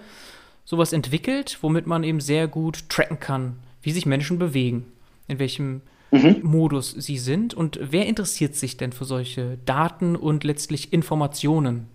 [0.65, 4.85] sowas entwickelt, womit man eben sehr gut tracken kann, wie sich Menschen bewegen.
[5.29, 5.81] In welchem
[6.19, 6.41] mhm.
[6.43, 7.55] Modus sie sind.
[7.55, 11.89] Und wer interessiert sich denn für solche Daten und letztlich Informationen?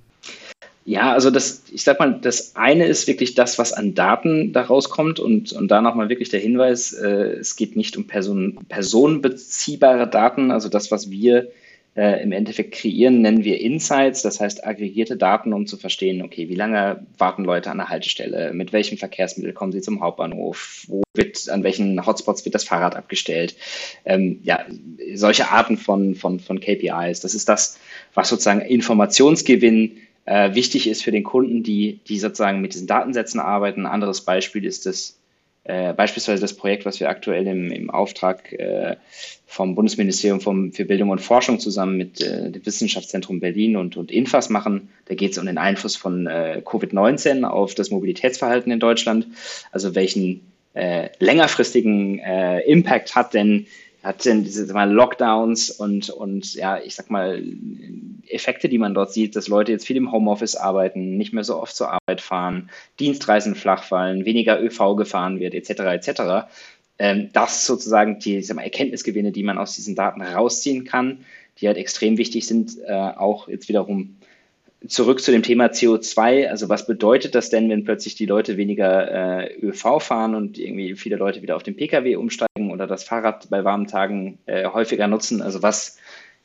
[0.84, 4.63] Ja, also das, ich sag mal, das eine ist wirklich das, was an Daten da
[4.63, 10.10] rauskommt und, und da nochmal wirklich der Hinweis, äh, es geht nicht um Person, personenbeziehbare
[10.10, 11.51] Daten, also das, was wir
[11.95, 16.47] äh, im Endeffekt kreieren, nennen wir Insights, das heißt aggregierte Daten, um zu verstehen, okay,
[16.47, 21.01] wie lange warten Leute an der Haltestelle, mit welchem Verkehrsmittel kommen sie zum Hauptbahnhof, wo
[21.13, 23.56] wird, an welchen Hotspots wird das Fahrrad abgestellt.
[24.06, 24.65] Ähm, ja,
[25.13, 27.77] solche Arten von, von, von KPIs, das ist das,
[28.13, 33.39] was sozusagen Informationsgewinn äh, wichtig ist für den Kunden, die, die sozusagen mit diesen Datensätzen
[33.39, 33.82] arbeiten.
[33.82, 35.20] Ein anderes Beispiel ist das
[35.63, 38.95] äh, beispielsweise das Projekt, was wir aktuell im, im Auftrag äh,
[39.45, 44.12] vom Bundesministerium vom, für Bildung und Forschung zusammen mit äh, dem Wissenschaftszentrum Berlin und, und
[44.12, 44.89] Infas machen.
[45.06, 49.28] Da geht es um den Einfluss von äh, Covid-19 auf das Mobilitätsverhalten in Deutschland.
[49.71, 50.41] Also welchen
[50.74, 53.67] äh, längerfristigen äh, Impact hat denn
[54.03, 57.43] hat denn diese mal Lockdowns und, und ja, ich sag mal,
[58.27, 61.61] Effekte, die man dort sieht, dass Leute jetzt viel im Homeoffice arbeiten, nicht mehr so
[61.61, 65.69] oft zur Arbeit fahren, Dienstreisen flach fallen, weniger ÖV gefahren wird, etc.
[65.81, 66.21] etc.
[66.97, 71.23] Ähm, das sozusagen die ich sag mal, Erkenntnisgewinne, die man aus diesen Daten rausziehen kann,
[71.59, 74.17] die halt extrem wichtig sind, äh, auch jetzt wiederum
[74.87, 76.47] zurück zu dem Thema CO2.
[76.47, 80.95] Also was bedeutet das denn, wenn plötzlich die Leute weniger äh, ÖV fahren und irgendwie
[80.95, 85.07] viele Leute wieder auf den Pkw umsteigen oder das Fahrrad bei warmen Tagen äh, häufiger
[85.07, 85.41] nutzen?
[85.41, 85.97] Also was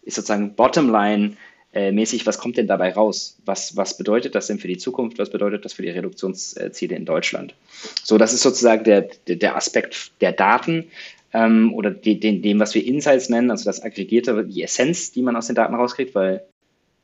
[0.02, 1.36] ist sozusagen Bottomline
[1.72, 3.38] äh, mäßig, was kommt denn dabei raus?
[3.44, 5.18] Was, was bedeutet das denn für die Zukunft?
[5.18, 7.54] Was bedeutet das für die Reduktionsziele in Deutschland?
[8.02, 10.86] So, das ist sozusagen der, der Aspekt der Daten
[11.32, 15.22] ähm, oder de, de, dem, was wir Insights nennen, also das Aggregierte, die Essenz, die
[15.22, 16.46] man aus den Daten rauskriegt, weil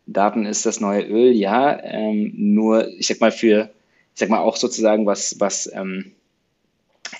[0.06, 1.82] Daten ist das neue Öl, ja.
[1.82, 3.70] Ähm, nur, ich sag mal, für,
[4.14, 6.12] ich sag mal, auch sozusagen, was, was ähm,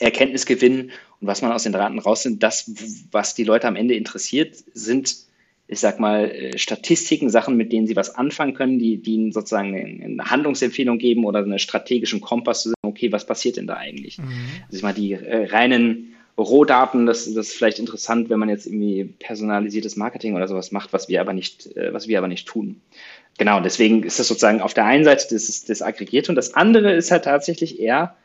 [0.00, 0.90] Erkenntnisgewinn
[1.20, 2.70] und was man aus den Daten raus sind, das,
[3.10, 5.16] was die Leute am Ende interessiert, sind,
[5.68, 9.32] ich sag mal, äh, Statistiken, Sachen, mit denen sie was anfangen können, die, die ihnen
[9.32, 13.76] sozusagen eine Handlungsempfehlung geben oder einen strategischen Kompass zu sagen, okay, was passiert denn da
[13.76, 14.18] eigentlich?
[14.18, 14.24] Mhm.
[14.66, 18.66] Also ich meine, die äh, reinen Rohdaten, das, das ist vielleicht interessant, wenn man jetzt
[18.66, 22.48] irgendwie personalisiertes Marketing oder sowas macht, was wir aber nicht, äh, was wir aber nicht
[22.48, 22.80] tun.
[23.38, 26.92] Genau, deswegen ist das sozusagen auf der einen Seite das, das Aggregierte und das andere
[26.92, 28.16] ist halt tatsächlich eher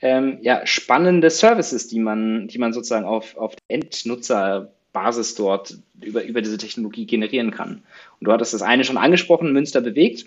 [0.00, 6.40] ähm, ja, spannende Services, die man, die man sozusagen auf, auf Endnutzerbasis dort über, über
[6.40, 7.82] diese Technologie generieren kann.
[8.20, 10.26] Und du hattest das eine schon angesprochen, Münster bewegt.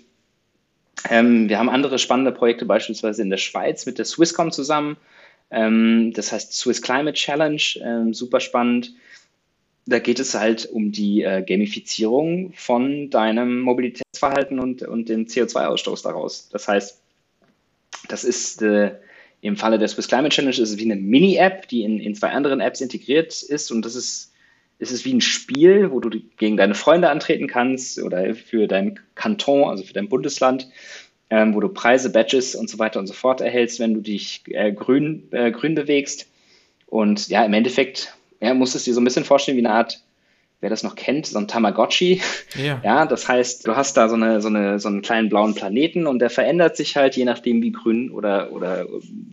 [1.08, 4.96] Ähm, wir haben andere spannende Projekte beispielsweise in der Schweiz mit der Swisscom zusammen
[5.52, 8.94] das heißt Swiss Climate Challenge, ähm, super spannend.
[9.84, 16.02] Da geht es halt um die äh, Gamifizierung von deinem Mobilitätsverhalten und, und dem CO2-Ausstoß
[16.04, 16.48] daraus.
[16.50, 17.02] Das heißt,
[18.08, 18.94] das ist äh,
[19.42, 22.30] im Falle der Swiss Climate Challenge ist es wie eine Mini-App, die in, in zwei
[22.30, 24.32] anderen Apps integriert ist und das ist
[24.78, 28.98] es ist wie ein Spiel, wo du gegen deine Freunde antreten kannst oder für dein
[29.14, 30.68] Kanton, also für dein Bundesland
[31.32, 34.42] ähm, wo du Preise, Badges und so weiter und so fort erhältst, wenn du dich
[34.48, 36.28] äh, grün, äh, grün bewegst.
[36.86, 40.02] Und ja, im Endeffekt, ja, muss es dir so ein bisschen vorstellen wie eine Art
[40.60, 42.20] wer das noch kennt, so ein Tamagotchi.
[42.54, 42.80] Ja.
[42.84, 46.06] ja, das heißt, du hast da so, eine, so, eine, so einen kleinen blauen Planeten
[46.06, 48.86] und der verändert sich halt, je nachdem, wie grün oder, oder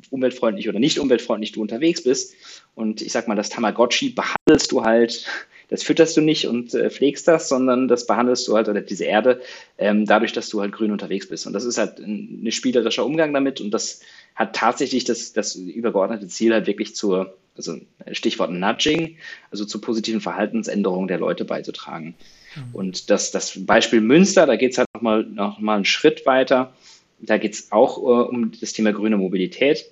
[0.10, 2.34] umweltfreundlich oder nicht umweltfreundlich du unterwegs bist.
[2.74, 5.28] Und ich sag mal, das Tamagotchi behandelst du halt,
[5.70, 9.06] das fütterst du nicht und äh, pflegst das, sondern das behandelst du halt, oder diese
[9.06, 9.42] Erde,
[9.78, 11.48] ähm, dadurch, dass du halt grün unterwegs bist.
[11.48, 14.02] Und das ist halt ein, ein spielerischer Umgang damit und das
[14.36, 17.78] hat tatsächlich das, das übergeordnete Ziel halt wirklich zur also
[18.14, 19.18] Stichwort Nudging,
[19.52, 22.16] also zur positiven Verhaltensänderung der Leute beizutragen.
[22.56, 22.76] Mhm.
[22.76, 26.74] Und das, das Beispiel Münster, da geht es halt nochmal noch mal einen Schritt weiter.
[27.20, 29.92] Da geht es auch uh, um das Thema grüne Mobilität.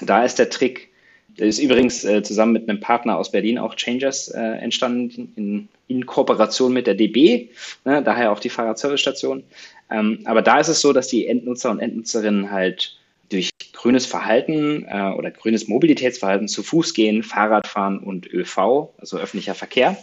[0.00, 0.89] Da ist der Trick,
[1.36, 6.06] ist übrigens äh, zusammen mit einem Partner aus Berlin auch Changers äh, entstanden, in, in,
[6.06, 7.48] Kooperation mit der DB,
[7.84, 9.44] ne, daher auch die Fahrradservicestation.
[9.90, 12.96] Ähm, aber da ist es so, dass die Endnutzer und Endnutzerinnen halt
[13.30, 19.54] durch grünes Verhalten äh, oder grünes Mobilitätsverhalten zu Fuß gehen, Fahrradfahren und ÖV, also öffentlicher
[19.54, 19.96] Verkehr,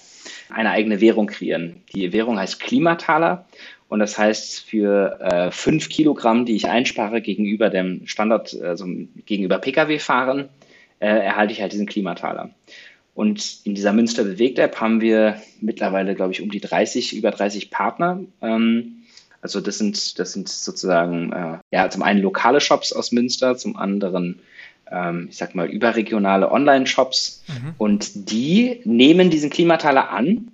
[0.50, 1.82] eine eigene Währung kreieren.
[1.94, 3.46] Die Währung heißt Klimataler
[3.90, 8.86] und das heißt, für äh, fünf Kilogramm, die ich einspare gegenüber dem Standard, also
[9.26, 10.50] gegenüber Pkw-Fahren,
[10.99, 12.51] äh, erhalte ich halt diesen Klimataler.
[13.13, 17.31] Und in dieser Münster Bewegt App haben wir mittlerweile, glaube ich, um die 30, über
[17.31, 18.19] 30 Partner.
[18.41, 18.97] Ähm,
[19.41, 23.75] also das sind, das sind sozusagen äh, ja zum einen lokale Shops aus Münster, zum
[23.75, 24.39] anderen
[24.91, 27.73] ähm, ich sag mal überregionale Online-Shops mhm.
[27.77, 30.51] und die nehmen diesen Klimataler an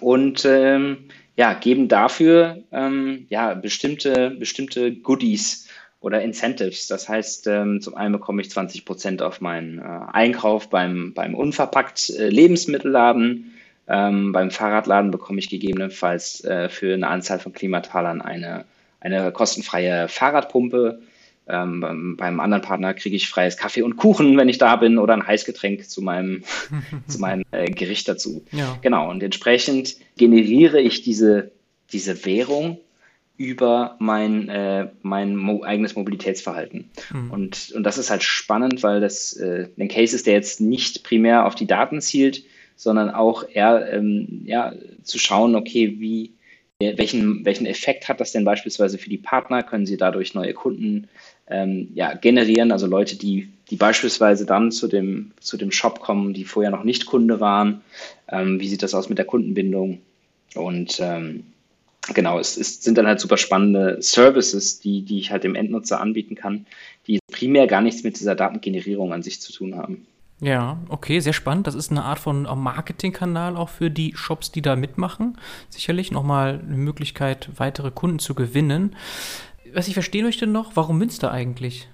[0.00, 5.67] und ähm, ja geben dafür ähm, ja bestimmte bestimmte Goodies
[6.00, 6.86] oder Incentives.
[6.86, 11.34] Das heißt, ähm, zum einen bekomme ich 20 Prozent auf meinen äh, Einkauf beim, beim
[11.34, 13.54] unverpackt äh, Lebensmittelladen.
[13.88, 18.64] Ähm, beim Fahrradladen bekomme ich gegebenenfalls äh, für eine Anzahl von Klimatalern eine,
[19.00, 21.00] eine kostenfreie Fahrradpumpe.
[21.48, 24.98] Ähm, beim, beim, anderen Partner kriege ich freies Kaffee und Kuchen, wenn ich da bin,
[24.98, 26.44] oder ein Heißgetränk zu meinem,
[27.08, 28.44] zu meinem äh, Gericht dazu.
[28.52, 28.78] Ja.
[28.82, 31.50] Genau, und entsprechend generiere ich diese,
[31.90, 32.78] diese Währung
[33.38, 36.90] über mein, äh, mein mo eigenes Mobilitätsverhalten.
[37.12, 37.30] Mhm.
[37.30, 41.04] Und, und das ist halt spannend, weil das äh, ein Case ist, der jetzt nicht
[41.04, 42.44] primär auf die Daten zielt,
[42.76, 44.74] sondern auch eher ähm, ja,
[45.04, 46.32] zu schauen, okay, wie,
[46.80, 49.62] welchen, welchen Effekt hat das denn beispielsweise für die Partner?
[49.62, 51.08] Können sie dadurch neue Kunden
[51.48, 52.72] ähm, ja, generieren?
[52.72, 56.84] Also Leute, die, die beispielsweise dann zu dem, zu dem Shop kommen, die vorher noch
[56.84, 57.82] nicht Kunde waren.
[58.28, 59.98] Ähm, wie sieht das aus mit der Kundenbindung?
[60.54, 61.44] Und ähm,
[62.14, 66.00] genau, es, es sind dann halt super spannende Services, die, die ich halt dem Endnutzer
[66.00, 66.66] anbieten kann,
[67.06, 70.06] die primär gar nichts mit dieser Datengenerierung an sich zu tun haben.
[70.40, 71.66] Ja, okay, sehr spannend.
[71.66, 75.36] Das ist eine Art von Marketingkanal auch für die Shops, die da mitmachen.
[75.68, 78.94] Sicherlich nochmal eine Möglichkeit, weitere Kunden zu gewinnen.
[79.74, 81.88] Was ich verstehen möchte noch, warum Münster eigentlich?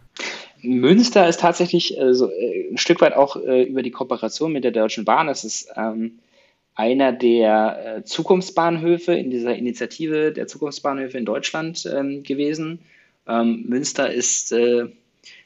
[0.61, 4.65] Münster ist tatsächlich äh, so, äh, ein Stück weit auch äh, über die Kooperation mit
[4.65, 5.29] der Deutschen Bahn.
[5.29, 6.19] Es ist ähm,
[6.75, 12.81] einer der äh, Zukunftsbahnhöfe in dieser Initiative der Zukunftsbahnhöfe in Deutschland ähm, gewesen.
[13.27, 14.89] Ähm, Münster ist äh,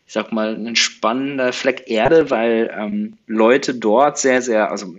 [0.08, 4.94] ich sag mal, ein spannender Fleck Erde, weil ähm, Leute dort sehr, sehr, also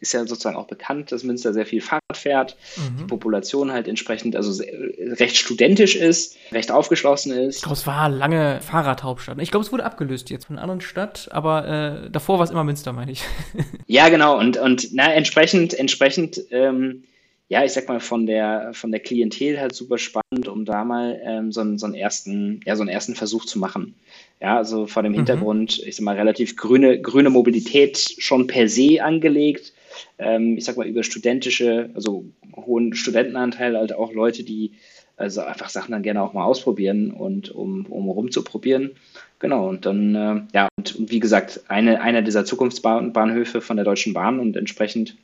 [0.00, 2.96] ist ja sozusagen auch bekannt, dass Münster sehr viel Fahrrad fährt, mhm.
[2.96, 4.72] die Population halt entsprechend, also sehr,
[5.20, 7.56] recht studentisch ist, recht aufgeschlossen ist.
[7.56, 9.38] Ich glaube, es war lange Fahrradhauptstadt.
[9.42, 12.50] Ich glaube, es wurde abgelöst jetzt von einer anderen Stadt, aber äh, davor war es
[12.50, 13.22] immer Münster, meine ich.
[13.86, 17.04] ja, genau, und, und na, entsprechend, entsprechend, ähm,
[17.48, 21.20] ja, ich sag mal, von der, von der Klientel halt super spannend, um da mal
[21.22, 23.94] ähm, so, einen, so, einen ersten, ja, so einen ersten Versuch zu machen.
[24.40, 25.16] Ja, also vor dem mhm.
[25.16, 25.88] Hintergrund, mhm.
[25.88, 29.74] ich sag mal, relativ grüne, grüne Mobilität schon per se angelegt.
[30.18, 32.24] Ähm, ich sag mal, über studentische, also
[32.56, 34.72] hohen Studentenanteil, halt auch Leute, die
[35.16, 38.92] also einfach Sachen dann gerne auch mal ausprobieren und um, um rumzuprobieren.
[39.38, 43.84] Genau, und dann, äh, ja, und, und, wie gesagt, eine, einer dieser Zukunftsbahnhöfe von der
[43.84, 45.16] Deutschen Bahn und entsprechend,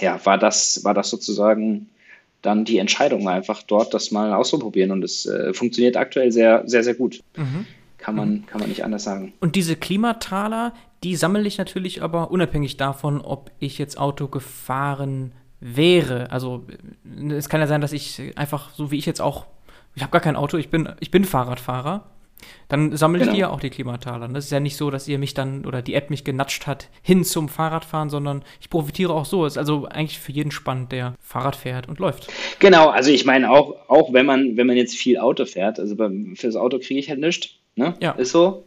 [0.00, 1.88] ja, war das, war das sozusagen
[2.42, 6.82] dann die Entscheidung einfach dort das mal auszuprobieren und es äh, funktioniert aktuell sehr, sehr,
[6.82, 7.22] sehr gut.
[7.36, 7.66] Mhm.
[7.98, 9.32] Kann man, kann man nicht anders sagen.
[9.38, 10.74] Und diese Klimataler,
[11.04, 16.32] die sammle ich natürlich aber unabhängig davon, ob ich jetzt Auto gefahren wäre.
[16.32, 16.66] Also
[17.30, 19.46] es kann ja sein, dass ich einfach, so wie ich jetzt auch,
[19.94, 22.10] ich habe gar kein Auto, ich bin, ich bin Fahrradfahrer.
[22.68, 23.36] Dann sammelt genau.
[23.36, 24.28] ihr auch die Klimataler.
[24.28, 26.88] Das ist ja nicht so, dass ihr mich dann oder die App mich genatscht hat
[27.02, 29.46] hin zum Fahrradfahren, sondern ich profitiere auch so.
[29.46, 32.28] Ist also eigentlich für jeden spannend, der Fahrrad fährt und läuft.
[32.58, 35.96] Genau, also ich meine auch, auch wenn man, wenn man jetzt viel Auto fährt, also
[35.96, 37.61] beim, fürs Auto kriege ich halt nichts.
[37.74, 37.94] Ne?
[38.00, 38.12] Ja.
[38.12, 38.66] Ist so.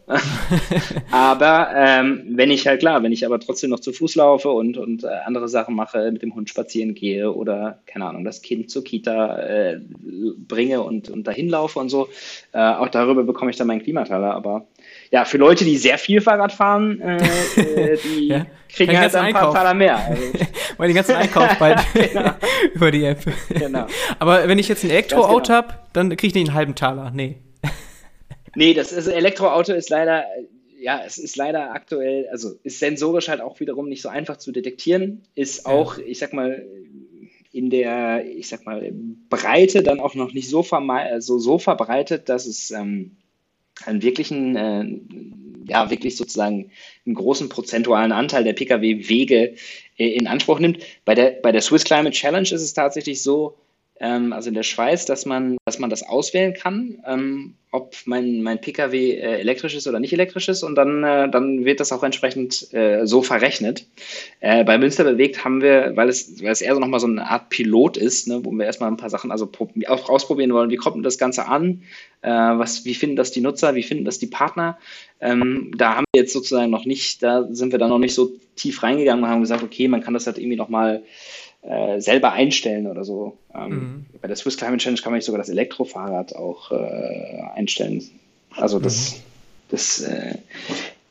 [1.12, 4.78] aber ähm, wenn ich halt klar, wenn ich aber trotzdem noch zu Fuß laufe und,
[4.78, 8.72] und äh, andere Sachen mache, mit dem Hund spazieren gehe oder, keine Ahnung, das Kind
[8.72, 9.80] zur Kita äh,
[10.48, 12.10] bringe und, und dahin laufe und so,
[12.52, 14.34] äh, auch darüber bekomme ich dann meinen Klimataler.
[14.34, 14.66] Aber
[15.12, 17.18] ja, für Leute, die sehr viel Fahrrad fahren, äh,
[17.58, 19.98] äh die ja, kriegen halt ein paar Taler mehr.
[19.98, 20.24] Also.
[20.78, 22.32] Weil den ganzen Einkauf bald genau.
[22.74, 23.20] über die App.
[23.50, 23.86] Genau.
[24.18, 25.58] Aber wenn ich jetzt ein Elektroauto genau.
[25.58, 27.12] habe, dann kriege ich nicht einen halben Taler.
[27.14, 27.38] Nee.
[28.56, 30.26] Nee, das ist, Elektroauto ist leider,
[30.80, 34.52] ja, es ist leider aktuell, also ist sensorisch halt auch wiederum nicht so einfach zu
[34.52, 36.66] detektieren, ist auch, ich sag mal,
[37.52, 38.92] in der, ich sag mal,
[39.30, 43.16] Breite dann auch noch nicht so, also so verbreitet, dass es ähm,
[43.86, 44.86] einen wirklichen, äh,
[45.68, 46.72] ja, wirklich sozusagen
[47.06, 49.56] einen großen prozentualen Anteil der Pkw-Wege
[49.98, 50.80] äh, in Anspruch nimmt.
[51.06, 53.58] Bei der, bei der Swiss Climate Challenge ist es tatsächlich so,
[54.00, 58.42] ähm, also in der Schweiz, dass man, dass man das auswählen kann, ähm, ob mein,
[58.42, 61.94] mein Pkw äh, elektrisch ist oder nicht elektrisch ist und dann, äh, dann wird das
[61.94, 63.86] auch entsprechend äh, so verrechnet.
[64.42, 67.30] Äh, bei Münster bewegt haben wir, weil es, weil es eher so nochmal so eine
[67.30, 69.50] Art Pilot ist, ne, wo wir erstmal ein paar Sachen also
[69.88, 71.84] auch ausprobieren wollen, wie kommt das Ganze an,
[72.22, 74.78] äh, was, wie finden das die Nutzer, wie finden das die Partner.
[75.22, 78.34] Ähm, da haben wir jetzt sozusagen noch nicht, da sind wir dann noch nicht so
[78.58, 81.04] tief reingegangen und haben gesagt, okay, man kann das halt irgendwie nochmal
[81.68, 83.38] äh, selber einstellen oder so.
[83.54, 84.06] Ähm, mhm.
[84.22, 88.04] Bei der Swiss Climate Challenge kann man nicht sogar das Elektrofahrrad auch äh, einstellen.
[88.56, 89.22] Also das, mhm.
[89.72, 90.38] das äh,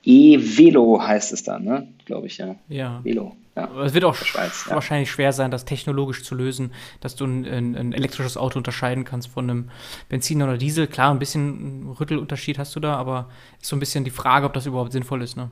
[0.05, 1.89] E-Velo heißt es dann, ne?
[2.05, 2.57] glaube ich, ja.
[2.69, 3.01] Ja.
[3.03, 3.37] Velo.
[3.57, 3.65] Ja.
[3.65, 4.75] Aber es wird auch Schweiz, ja.
[4.75, 9.05] wahrscheinlich schwer sein, das technologisch zu lösen, dass du ein, ein, ein, elektrisches Auto unterscheiden
[9.05, 9.71] kannst von einem
[10.09, 10.89] Benzin oder Diesel.
[10.89, 13.29] Klar, ein bisschen Rüttelunterschied hast du da, aber
[13.61, 15.37] ist so ein bisschen die Frage, ob das überhaupt sinnvoll ist.
[15.37, 15.51] Ne?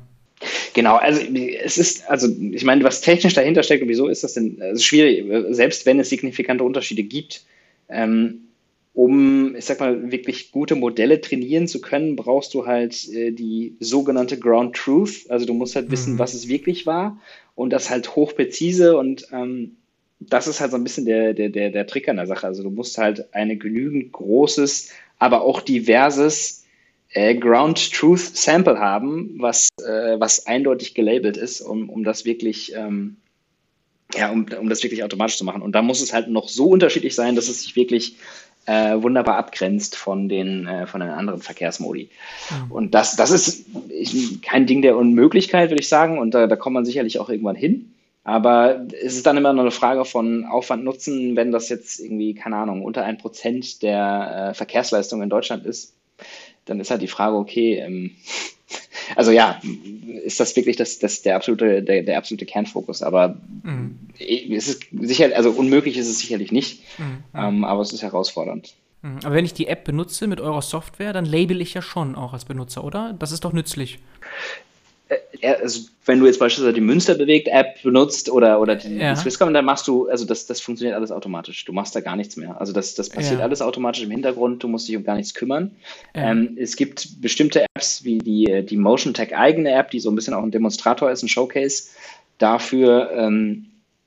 [0.75, 4.35] Genau, also es ist, also ich meine, was technisch dahinter steckt und wieso ist das
[4.35, 7.45] denn also schwierig, selbst wenn es signifikante Unterschiede gibt,
[7.89, 8.49] ähm,
[8.95, 13.77] um, ich sag mal, wirklich gute Modelle trainieren zu können, brauchst du halt äh, die
[13.81, 15.31] sogenannte Ground Truth.
[15.31, 16.19] Also du musst halt wissen, mhm.
[16.19, 17.19] was es wirklich war
[17.55, 19.77] und das halt hochpräzise und ähm,
[20.21, 22.47] das ist halt so ein bisschen der, der, der, der Trick an der Sache.
[22.47, 26.62] Also du musst halt eine genügend großes, aber auch diverses
[27.13, 32.75] äh, Ground Truth Sample haben, was, äh, was eindeutig gelabelt ist, um, um das wirklich,
[32.75, 33.17] ähm,
[34.15, 35.63] ja, um, um das wirklich automatisch zu machen.
[35.63, 38.17] Und da muss es halt noch so unterschiedlich sein, dass es sich wirklich
[38.67, 42.11] äh, wunderbar abgrenzt von den, äh, von den anderen Verkehrsmodi.
[42.51, 42.73] Mhm.
[42.73, 43.67] Und das, das ist
[44.43, 46.19] kein Ding der Unmöglichkeit, würde ich sagen.
[46.19, 47.95] Und da, da kommt man sicherlich auch irgendwann hin.
[48.25, 52.35] Aber es ist dann immer noch eine Frage von Aufwand Nutzen, wenn das jetzt irgendwie,
[52.35, 55.95] keine Ahnung, unter ein Prozent der äh, Verkehrsleistung in Deutschland ist
[56.65, 58.13] dann ist halt die Frage, okay, ähm,
[59.17, 59.61] also ja,
[60.25, 63.03] ist das wirklich das, das der absolute, der, der absolute Kernfokus?
[63.03, 63.99] Aber mhm.
[64.19, 67.25] es ist sicher, also unmöglich ist es sicherlich nicht, mhm.
[67.35, 68.75] ähm, aber es ist herausfordernd.
[69.03, 69.19] Mhm.
[69.25, 72.33] Aber wenn ich die App benutze mit eurer Software, dann label ich ja schon auch
[72.33, 73.15] als Benutzer, oder?
[73.19, 73.99] Das ist doch nützlich.
[75.43, 79.15] Also wenn du jetzt beispielsweise die Münster bewegt App benutzt oder, oder die, ja.
[79.17, 81.65] Swisscom, dann machst du, also das, das funktioniert alles automatisch.
[81.65, 82.61] Du machst da gar nichts mehr.
[82.61, 83.45] Also das, das passiert ja.
[83.45, 85.73] alles automatisch im Hintergrund, du musst dich um gar nichts kümmern.
[86.15, 86.31] Ja.
[86.31, 90.15] Ähm, es gibt bestimmte Apps wie die, die Motion Tech eigene App, die so ein
[90.15, 91.91] bisschen auch ein Demonstrator ist, ein Showcase
[92.39, 93.67] dafür, ähm,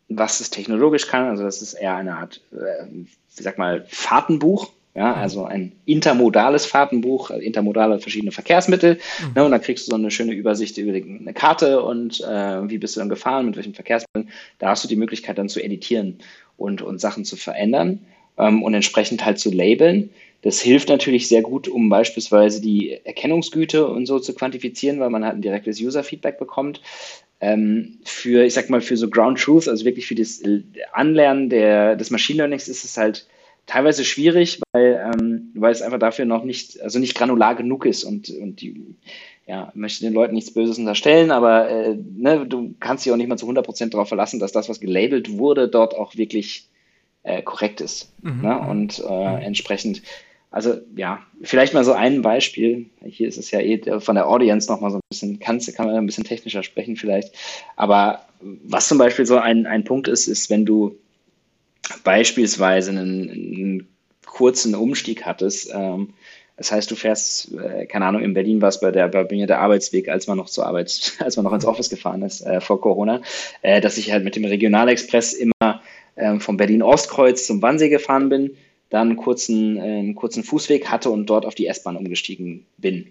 [0.10, 1.28] was es technologisch kann.
[1.28, 6.65] Also das ist eher eine Art, äh, ich sag mal, Fahrtenbuch ja, also ein intermodales
[6.65, 8.95] Fahrtenbuch, also intermodale verschiedene Verkehrsmittel.
[8.95, 9.34] Mhm.
[9.36, 12.77] Ne, und dann kriegst du so eine schöne Übersicht über eine Karte und äh, wie
[12.77, 14.29] bist du dann gefahren, mit welchen Verkehrsmitteln.
[14.58, 16.19] Da hast du die Möglichkeit dann zu editieren
[16.55, 17.99] und, und Sachen zu verändern
[18.38, 20.12] ähm, und entsprechend halt zu labeln.
[20.43, 25.25] Das hilft natürlich sehr gut, um beispielsweise die Erkennungsgüte und so zu quantifizieren, weil man
[25.25, 26.81] halt ein direktes User-Feedback bekommt.
[27.41, 30.41] Ähm, für, ich sag mal, für so Ground Truth, also wirklich für das
[30.93, 33.27] Anlernen der, des Machine Learnings ist es halt
[33.65, 38.04] teilweise schwierig, weil, ähm, weil es einfach dafür noch nicht, also nicht granular genug ist
[38.04, 38.95] und, und die,
[39.47, 43.28] ja, möchte den Leuten nichts Böses unterstellen, aber äh, ne, du kannst dich auch nicht
[43.28, 46.67] mal zu 100% darauf verlassen, dass das, was gelabelt wurde, dort auch wirklich
[47.23, 48.12] äh, korrekt ist.
[48.21, 48.41] Mhm.
[48.41, 48.60] Ne?
[48.60, 50.01] Und äh, entsprechend,
[50.51, 52.86] also ja, vielleicht mal so ein Beispiel.
[53.04, 55.95] Hier ist es ja eh von der Audience nochmal so ein bisschen, kannst, kann man
[55.95, 57.36] ein bisschen technischer sprechen vielleicht.
[57.75, 60.95] Aber was zum Beispiel so ein, ein Punkt ist, ist, wenn du
[62.04, 63.88] beispielsweise einen, einen
[64.26, 66.13] kurzen Umstieg hattest, ähm,
[66.58, 69.45] das heißt, du fährst, äh, keine Ahnung, in Berlin war es bei, der, bei mir
[69.45, 72.62] der Arbeitsweg, als man noch zur Arbeit, als man noch ins Office gefahren ist äh,
[72.62, 73.21] vor Corona,
[73.62, 75.82] äh, dass ich halt mit dem Regionalexpress immer
[76.15, 78.56] äh, vom Berlin-Ostkreuz zum Wannsee gefahren bin,
[78.89, 83.08] dann einen kurzen, äh, einen kurzen Fußweg hatte und dort auf die S-Bahn umgestiegen bin.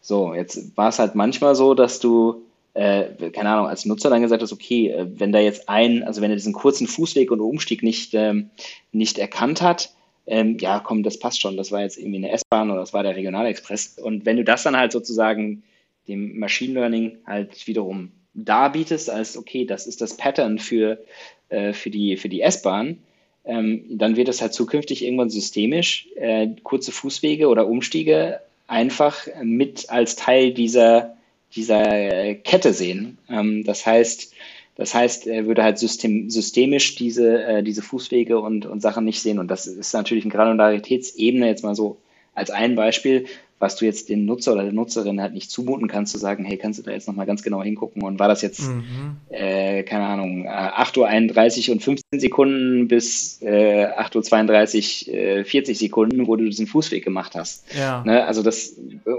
[0.00, 2.42] So, jetzt war es halt manchmal so, dass du
[2.74, 6.20] äh, keine Ahnung, als Nutzer dann gesagt hast, okay, äh, wenn da jetzt ein, also
[6.20, 8.50] wenn er diesen kurzen Fußweg und Umstieg nicht, ähm,
[8.92, 9.92] nicht erkannt hat,
[10.26, 13.02] ähm, ja, komm, das passt schon, das war jetzt irgendwie eine S-Bahn oder das war
[13.02, 13.98] der Regionalexpress.
[13.98, 15.62] Und wenn du das dann halt sozusagen
[16.06, 21.02] dem Machine Learning halt wiederum darbietest, als okay, das ist das Pattern für,
[21.48, 22.98] äh, für die, für die S-Bahn,
[23.44, 29.88] ähm, dann wird das halt zukünftig irgendwann systemisch äh, kurze Fußwege oder Umstiege einfach mit
[29.88, 31.16] als Teil dieser,
[31.54, 33.18] dieser Kette sehen.
[33.28, 34.32] Ähm, das heißt,
[34.78, 39.20] das heißt, er würde halt system, systemisch diese, äh, diese Fußwege und, und Sachen nicht
[39.20, 39.38] sehen.
[39.38, 41.98] Und das ist natürlich eine Granularitätsebene, jetzt mal so
[42.34, 43.26] als ein Beispiel,
[43.58, 46.56] was du jetzt dem Nutzer oder der Nutzerin halt nicht zumuten kannst, zu sagen, hey,
[46.56, 49.16] kannst du da jetzt nochmal ganz genau hingucken und war das jetzt, mhm.
[49.30, 56.26] äh, keine Ahnung, 8.31 Uhr und 15 Sekunden bis äh, 8.32 Uhr äh, 40 Sekunden,
[56.26, 57.64] wo du diesen Fußweg gemacht hast.
[57.76, 58.04] Ja.
[58.04, 58.24] Ne?
[58.24, 58.76] Also das,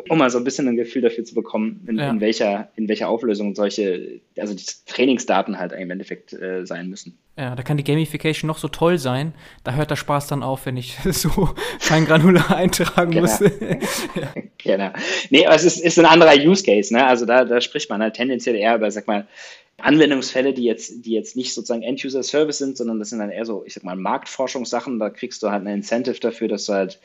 [0.09, 2.09] um mal so ein bisschen ein Gefühl dafür zu bekommen, in, ja.
[2.09, 7.17] in welcher, in welcher Auflösung solche, also die Trainingsdaten halt im Endeffekt äh, sein müssen.
[7.39, 9.33] Ja, da kann die Gamification noch so toll sein.
[9.63, 13.21] Da hört der Spaß dann auf, wenn ich so kein Granular eintragen genau.
[13.21, 13.39] muss.
[13.39, 14.33] ja.
[14.57, 14.89] Genau.
[15.29, 17.07] Nee, aber es ist, ist ein anderer Use Case, ne?
[17.07, 19.25] Also da, da spricht man halt tendenziell eher über, sag mal,
[19.77, 23.63] Anwendungsfälle, die jetzt, die jetzt nicht sozusagen End-User-Service sind, sondern das sind dann eher so,
[23.65, 24.99] ich sag mal, Marktforschungssachen.
[24.99, 26.99] Da kriegst du halt ein Incentive dafür, dass du halt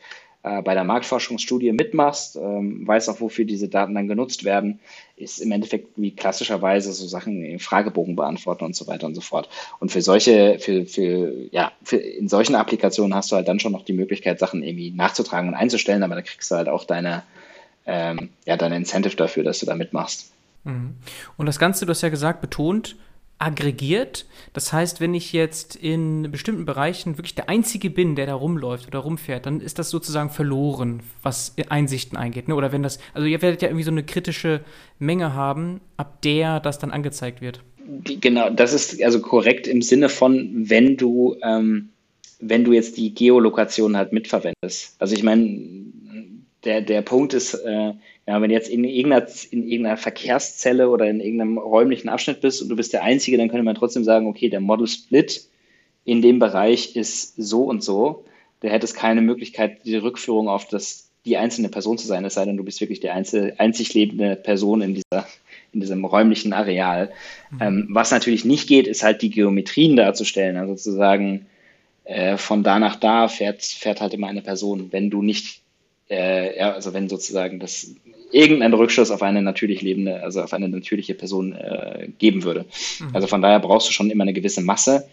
[0.45, 4.79] äh, bei der Marktforschungsstudie mitmachst, ähm, weißt auch, wofür diese Daten dann genutzt werden,
[5.17, 9.23] ist im Endeffekt wie klassischerweise so Sachen im Fragebogen beantworten und so weiter und so
[9.23, 9.49] fort.
[9.81, 13.73] Und für solche, für, für, ja, für, in solchen Applikationen hast du halt dann schon
[13.73, 17.23] noch die Möglichkeit, Sachen irgendwie nachzutragen und einzustellen, aber da kriegst du halt auch deine,
[17.87, 20.31] ähm, ja, dein Incentive dafür, dass du da mitmachst.
[20.65, 20.97] Mhm.
[21.39, 22.97] Und das Ganze, du hast ja gesagt, betont,
[23.45, 24.27] aggregiert.
[24.53, 28.89] Das heißt, wenn ich jetzt in bestimmten Bereichen wirklich der Einzige bin, der da rumläuft
[28.89, 32.49] oder rumfährt, dann ist das sozusagen verloren, was Einsichten eingeht.
[32.49, 32.55] Ne?
[32.55, 34.61] Oder wenn das, also ihr werdet ja irgendwie so eine kritische
[34.99, 37.61] Menge haben, ab der das dann angezeigt wird.
[38.21, 41.91] Genau, das ist also korrekt im Sinne von, wenn du, ähm,
[42.41, 44.97] wenn du jetzt die Geolokation halt mitverwendest.
[44.99, 45.61] Also ich meine,
[46.65, 47.93] der, der Punkt ist, äh,
[48.27, 52.63] ja, wenn du jetzt in irgendeiner, in irgendeiner Verkehrszelle oder in irgendeinem räumlichen Abschnitt bist
[52.63, 55.47] und du bist der Einzige, dann könnte man trotzdem sagen, okay, der Model Split
[56.05, 58.25] in dem Bereich ist so und so.
[58.61, 62.35] Da hätte es keine Möglichkeit, die Rückführung auf das, die einzelne Person zu sein, es
[62.35, 65.27] sei denn, du bist wirklich die einzel, einzig lebende Person in dieser,
[65.75, 67.13] in diesem räumlichen Areal.
[67.51, 67.59] Mhm.
[67.61, 71.45] Ähm, was natürlich nicht geht, ist halt die Geometrien darzustellen, also zu sagen,
[72.05, 74.93] äh, von da nach da fährt, fährt halt immer eine Person.
[74.93, 75.63] Wenn du nicht
[76.11, 77.95] äh, ja, also wenn sozusagen das
[78.35, 82.67] irgendeinen Rückschluss auf eine natürlich lebende, also auf eine natürliche Person äh, geben würde.
[82.99, 83.11] Mhm.
[83.15, 85.09] Also von daher brauchst du schon immer eine gewisse Masse.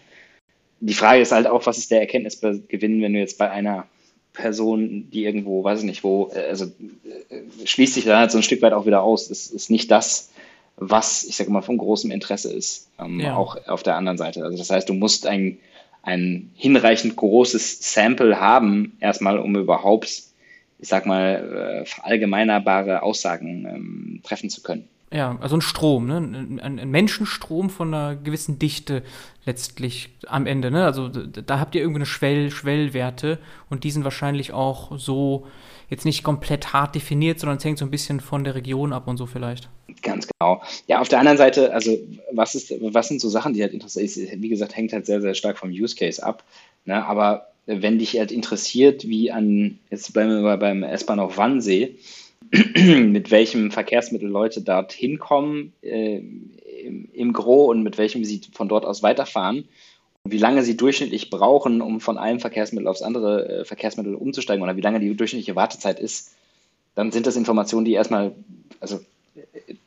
[0.80, 3.86] Die Frage ist halt auch, was ist der Erkenntnisgewinn, wenn du jetzt bei einer
[4.32, 8.38] Person, die irgendwo, weiß ich nicht wo, äh, also äh, schließt sich da halt so
[8.38, 9.28] ein Stück weit auch wieder aus.
[9.28, 10.30] Das ist nicht das,
[10.76, 13.36] was, ich sage mal, von großem Interesse ist, ähm, ja.
[13.36, 14.42] auch auf der anderen Seite.
[14.42, 15.58] Also das heißt, du musst ein,
[16.02, 20.31] ein hinreichend großes Sample haben, erstmal, um überhaupt
[20.82, 24.88] ich sag mal, äh, verallgemeinerbare Aussagen ähm, treffen zu können.
[25.12, 26.16] Ja, also ein Strom, ne?
[26.16, 29.02] ein, ein, Menschenstrom von einer gewissen Dichte
[29.44, 30.70] letztlich am Ende.
[30.70, 30.84] Ne?
[30.84, 33.38] Also da habt ihr irgendeine Schwell, Schwellwerte
[33.70, 35.46] und die sind wahrscheinlich auch so
[35.88, 39.06] jetzt nicht komplett hart definiert, sondern es hängt so ein bisschen von der Region ab
[39.06, 39.68] und so vielleicht.
[40.02, 40.62] Ganz genau.
[40.88, 41.96] Ja, auf der anderen Seite, also
[42.32, 44.42] was ist, was sind so Sachen, die halt interessant sind?
[44.42, 46.42] Wie gesagt, hängt halt sehr, sehr stark vom Use Case ab.
[46.86, 47.04] Ne?
[47.04, 51.96] Aber wenn dich halt interessiert, wie an, jetzt bleiben wir beim S-Bahnhof Wannsee,
[52.50, 56.18] mit welchem Verkehrsmittel Leute dort hinkommen äh,
[56.84, 59.68] im, im Gro und mit welchem sie von dort aus weiterfahren
[60.24, 64.62] und wie lange sie durchschnittlich brauchen, um von einem Verkehrsmittel aufs andere äh, Verkehrsmittel umzusteigen
[64.62, 66.34] oder wie lange die durchschnittliche Wartezeit ist,
[66.94, 68.32] dann sind das Informationen, die erstmal,
[68.80, 69.00] also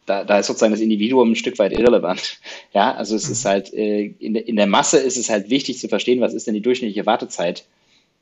[0.05, 2.39] da, da ist sozusagen das Individuum ein Stück weit irrelevant.
[2.73, 3.49] Ja, also es ist mhm.
[3.49, 6.53] halt, äh, in, in der Masse ist es halt wichtig zu verstehen, was ist denn
[6.53, 7.63] die durchschnittliche Wartezeit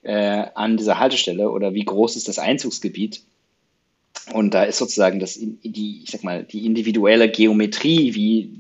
[0.04, 3.22] äh, an dieser Haltestelle oder wie groß ist das Einzugsgebiet.
[4.32, 8.52] Und da ist sozusagen das, die, ich sag mal, die individuelle Geometrie, wie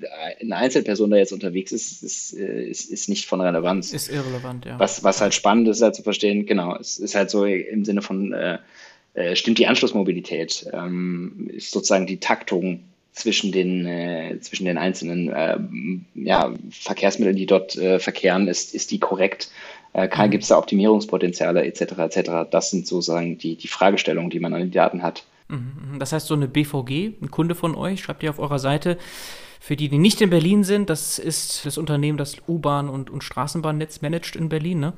[0.41, 3.93] eine Einzelperson da jetzt unterwegs ist, ist, äh, ist, ist nicht von Relevanz.
[3.93, 4.79] Ist irrelevant, ja.
[4.79, 8.01] Was, was halt spannend ist, halt zu verstehen, genau, es ist halt so im Sinne
[8.01, 8.57] von, äh,
[9.13, 12.83] äh, stimmt die Anschlussmobilität, ähm, ist sozusagen die Taktung
[13.13, 15.57] zwischen den, äh, zwischen den einzelnen äh,
[16.15, 19.51] ja, Verkehrsmitteln, die dort äh, verkehren, ist, ist die korrekt?
[19.93, 20.31] Äh, mhm.
[20.31, 21.81] Gibt es da Optimierungspotenziale etc.
[21.99, 22.31] etc.
[22.49, 25.23] Das sind sozusagen die, die Fragestellungen, die man an den Daten hat.
[25.47, 25.99] Mhm, mhm.
[25.99, 28.97] Das heißt, so eine BVG, ein Kunde von euch, schreibt ihr auf eurer Seite,
[29.63, 33.23] für die, die nicht in Berlin sind, das ist das Unternehmen, das U-Bahn und, und
[33.23, 34.93] Straßenbahnnetz managt in Berlin, ne?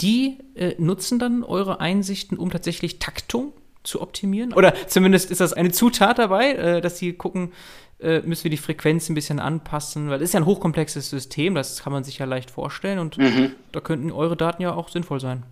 [0.00, 3.52] die äh, nutzen dann eure Einsichten, um tatsächlich Taktung
[3.82, 4.54] zu optimieren?
[4.54, 7.52] Oder zumindest ist das eine Zutat dabei, äh, dass sie gucken,
[8.00, 11.54] äh, müssen wir die Frequenz ein bisschen anpassen, weil es ist ja ein hochkomplexes System,
[11.54, 13.52] das kann man sich ja leicht vorstellen und mhm.
[13.72, 15.42] da könnten eure Daten ja auch sinnvoll sein.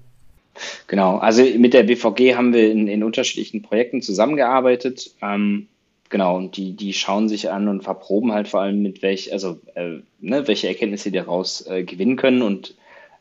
[0.87, 5.11] Genau, also mit der BVG haben wir in, in unterschiedlichen Projekten zusammengearbeitet.
[5.21, 5.69] Ähm,
[6.15, 9.59] genau, und die, die schauen sich an und verproben halt vor allem mit welch, also
[9.75, 12.41] äh, ne, welche Erkenntnisse die daraus äh, gewinnen können.
[12.41, 12.77] Und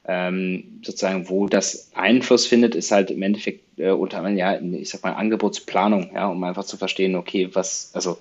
[0.08, 4.90] ähm, sozusagen, wo das Einfluss findet, ist halt im Endeffekt äh, unter anderem, ja, ich
[4.90, 8.20] sag mal, Angebotsplanung, ja, um einfach zu verstehen, okay, was, also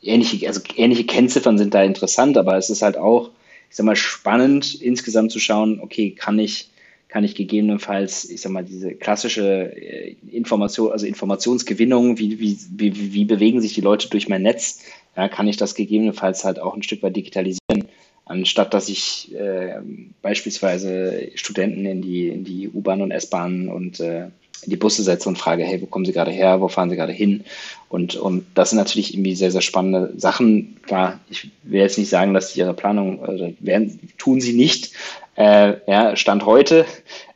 [0.00, 3.30] ähnliche, also ähnliche Kennziffern sind da interessant, aber es ist halt auch,
[3.68, 6.70] ich sag mal, spannend, insgesamt zu schauen, okay, kann ich,
[7.14, 13.12] kann ich gegebenenfalls, ich sag mal, diese klassische äh, Information, also Informationsgewinnung, wie, wie, wie,
[13.12, 14.80] wie bewegen sich die Leute durch mein Netz,
[15.16, 17.84] ja, kann ich das gegebenenfalls halt auch ein Stück weit digitalisieren
[18.24, 19.80] anstatt dass ich äh,
[20.22, 24.24] beispielsweise Studenten in die, in die U-Bahn und S-Bahn und äh,
[24.62, 26.96] in die Busse setze und frage, hey, wo kommen Sie gerade her, wo fahren Sie
[26.96, 27.44] gerade hin?
[27.88, 30.76] Und, und das sind natürlich irgendwie sehr, sehr spannende Sachen.
[30.82, 34.92] Klar, ich will jetzt nicht sagen, dass sie ihre Planung, oder werden, tun sie nicht,
[35.36, 36.86] äh, ja, Stand heute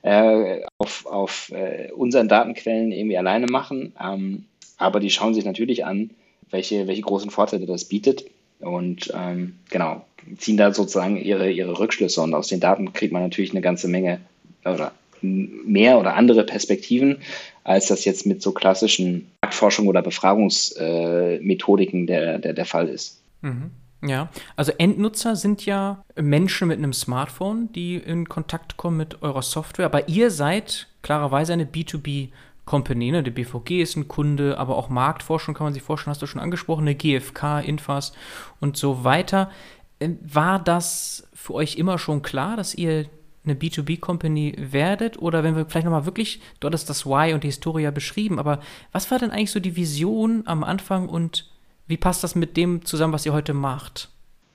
[0.03, 3.93] äh, auf, auf äh, unseren Datenquellen irgendwie alleine machen.
[4.01, 4.45] Ähm,
[4.77, 6.11] aber die schauen sich natürlich an,
[6.51, 8.25] welche, welche großen Vorteile das bietet.
[8.61, 10.05] Und ähm, genau,
[10.37, 13.89] ziehen da sozusagen ihre, ihre Rückschlüsse und aus den Daten kriegt man natürlich eine ganze
[13.89, 14.21] Menge
[14.65, 17.19] oder mehr oder andere Perspektiven,
[17.65, 23.21] als das jetzt mit so klassischen Marktforschung oder Befragungsmethodiken äh, der, der, der Fall ist.
[23.43, 23.73] Mhm.
[24.01, 29.43] Ja, also Endnutzer sind ja Menschen mit einem Smartphone, die in Kontakt kommen mit eurer
[29.43, 32.31] Software, aber ihr seid klarerweise eine B2B
[32.65, 33.23] Company, ne?
[33.23, 36.41] Die BVG ist ein Kunde, aber auch Marktforschung kann man sich vorstellen, hast du schon
[36.41, 38.13] angesprochen, eine GfK, Infas
[38.61, 39.51] und so weiter.
[40.01, 43.07] Ähm, war das für euch immer schon klar, dass ihr
[43.45, 45.19] eine B2B-Company werdet?
[45.19, 48.39] Oder wenn wir vielleicht nochmal wirklich, dort ist das Why und die Historie ja beschrieben,
[48.39, 48.61] aber
[48.93, 51.51] was war denn eigentlich so die Vision am Anfang und
[51.89, 54.11] wie passt das mit dem zusammen, was ihr heute macht?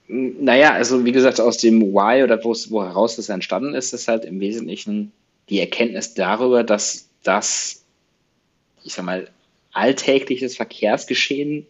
[0.07, 4.25] Naja, also wie gesagt, aus dem Why oder wo heraus das entstanden ist, ist halt
[4.25, 5.11] im Wesentlichen
[5.49, 7.83] die Erkenntnis darüber, dass das,
[8.83, 9.29] ich sag mal,
[9.71, 11.65] alltägliches Verkehrsgeschehen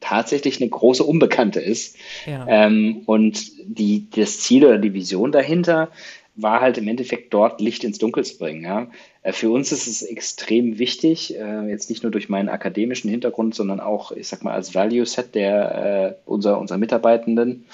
[0.00, 1.96] tatsächlich eine große Unbekannte ist.
[2.26, 2.46] Ja.
[2.48, 5.90] Ähm, und die, das Ziel oder die Vision dahinter
[6.36, 8.64] war halt im Endeffekt dort Licht ins Dunkel zu bringen.
[8.64, 8.88] Ja.
[9.22, 13.54] Äh, für uns ist es extrem wichtig, äh, jetzt nicht nur durch meinen akademischen Hintergrund,
[13.54, 17.66] sondern auch, ich sag mal, als Value Set der äh, unserer, unserer Mitarbeitenden,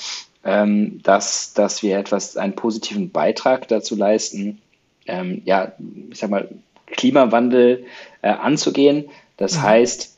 [0.44, 4.60] ähm, dass, dass wir etwas, einen positiven Beitrag dazu leisten,
[5.06, 5.72] ähm, ja,
[6.10, 6.48] ich sag mal,
[6.86, 7.84] Klimawandel
[8.22, 9.06] äh, anzugehen.
[9.36, 9.62] Das mhm.
[9.62, 10.16] heißt,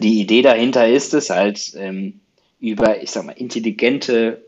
[0.00, 2.20] die Idee dahinter ist es halt ähm,
[2.60, 4.42] über, ich sag mal, intelligente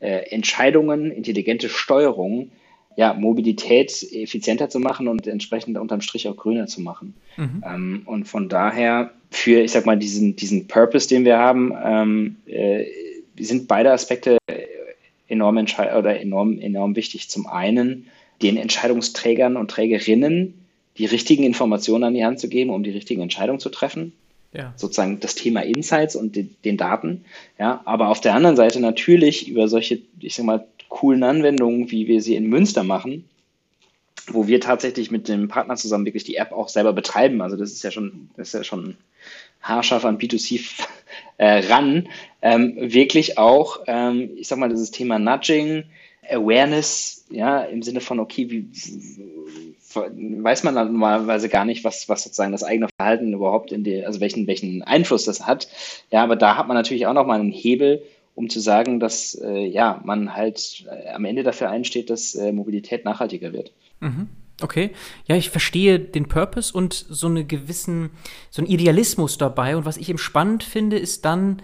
[0.00, 2.50] äh, Entscheidungen, intelligente Steuerung,
[2.96, 7.14] ja, Mobilität effizienter zu machen und entsprechend unterm Strich auch grüner zu machen.
[7.36, 7.64] Mhm.
[7.66, 12.36] Ähm, und von daher für, ich sag mal, diesen, diesen Purpose, den wir haben, ähm,
[12.46, 12.84] äh,
[13.38, 14.38] sind beide Aspekte
[15.28, 17.30] enorm, oder enorm, enorm wichtig.
[17.30, 18.08] Zum einen
[18.42, 20.54] den Entscheidungsträgern und Trägerinnen
[20.98, 24.12] die richtigen Informationen an die Hand zu geben, um die richtigen Entscheidungen zu treffen
[24.52, 24.72] ja.
[24.76, 27.24] sozusagen das Thema Insights und den, den, Daten.
[27.58, 32.06] Ja, aber auf der anderen Seite natürlich über solche, ich sag mal, coolen Anwendungen, wie
[32.06, 33.24] wir sie in Münster machen,
[34.28, 37.40] wo wir tatsächlich mit dem Partner zusammen wirklich die App auch selber betreiben.
[37.40, 38.98] Also das ist ja schon, das ist ja schon
[39.62, 40.84] haarscharf an B2C
[41.38, 42.08] äh, ran.
[42.42, 45.84] Ähm, wirklich auch, ähm, ich sag mal, dieses Thema Nudging,
[46.30, 48.68] Awareness, ja, im Sinne von, okay, wie,
[49.94, 54.04] weiß man dann normalerweise gar nicht, was, was sozusagen das eigene Verhalten überhaupt in die,
[54.04, 55.68] also welchen, welchen Einfluss das hat.
[56.10, 58.02] Ja, aber da hat man natürlich auch nochmal einen Hebel,
[58.34, 62.52] um zu sagen, dass äh, ja, man halt äh, am Ende dafür einsteht, dass äh,
[62.52, 63.72] Mobilität nachhaltiger wird.
[64.00, 64.28] Mhm.
[64.60, 64.90] Okay,
[65.26, 68.10] ja, ich verstehe den Purpose und so eine gewissen,
[68.50, 69.76] so ein Idealismus dabei.
[69.76, 71.62] Und was ich eben spannend finde, ist dann,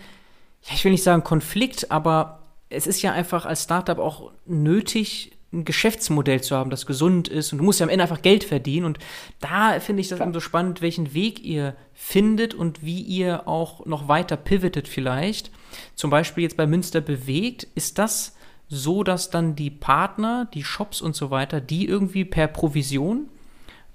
[0.62, 5.37] ja, ich will nicht sagen Konflikt, aber es ist ja einfach als Startup auch nötig,
[5.52, 7.52] ein Geschäftsmodell zu haben, das gesund ist.
[7.52, 8.84] Und du musst ja am Ende einfach Geld verdienen.
[8.84, 8.98] Und
[9.40, 13.86] da finde ich das eben so spannend, welchen Weg ihr findet und wie ihr auch
[13.86, 15.50] noch weiter pivotet vielleicht.
[15.94, 17.66] Zum Beispiel jetzt bei Münster bewegt.
[17.74, 18.36] Ist das
[18.68, 23.28] so, dass dann die Partner, die Shops und so weiter, die irgendwie per Provision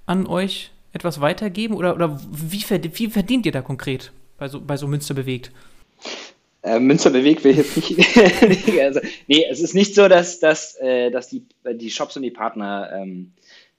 [0.06, 1.76] an euch etwas weitergeben?
[1.76, 5.52] Oder, oder wie, wie verdient ihr da konkret bei so, bei so Münster bewegt?
[6.64, 7.94] Äh, Münster bewegt will jetzt nicht.
[8.80, 11.44] also, nee, es ist nicht so, dass, dass, äh, dass die,
[11.74, 13.32] die Shops und die Partner ähm,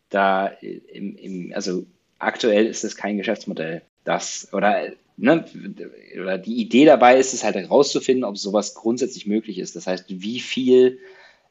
[0.10, 0.48] da
[0.92, 1.86] im, im, also
[2.20, 3.82] aktuell ist es kein Geschäftsmodell.
[4.04, 4.84] Das oder,
[5.18, 5.46] ne,
[6.22, 9.76] oder die Idee dabei ist es halt herauszufinden, ob sowas grundsätzlich möglich ist.
[9.76, 11.00] Das heißt, wie viel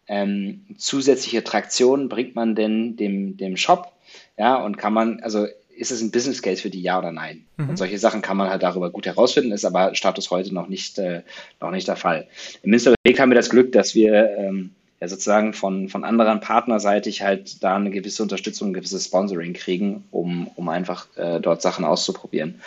[0.07, 3.91] ähm, zusätzliche Traktion bringt man denn dem, dem Shop?
[4.39, 7.45] Ja, und kann man, also ist es ein Business Case für die, ja oder nein?
[7.57, 7.71] Mhm.
[7.71, 10.99] Und solche Sachen kann man halt darüber gut herausfinden, ist aber Status heute noch nicht,
[10.99, 11.23] äh,
[11.61, 12.27] noch nicht der Fall.
[12.63, 14.71] Im Münsterweg haben wir das Glück, dass wir ähm,
[15.01, 20.05] ja sozusagen von, von anderen partnerseitig halt da eine gewisse Unterstützung, ein gewisses Sponsoring kriegen,
[20.11, 22.61] um, um einfach äh, dort Sachen auszuprobieren.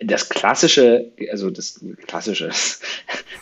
[0.00, 2.80] Das klassische, also das klassische, das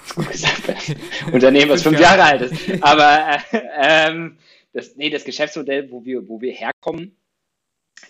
[0.06, 0.96] ist gut gesagt,
[1.32, 4.36] Unternehmen, was fünf Jahre alt ist, aber äh, ähm,
[4.72, 7.14] das, nee, das Geschäftsmodell, wo wir, wo wir herkommen,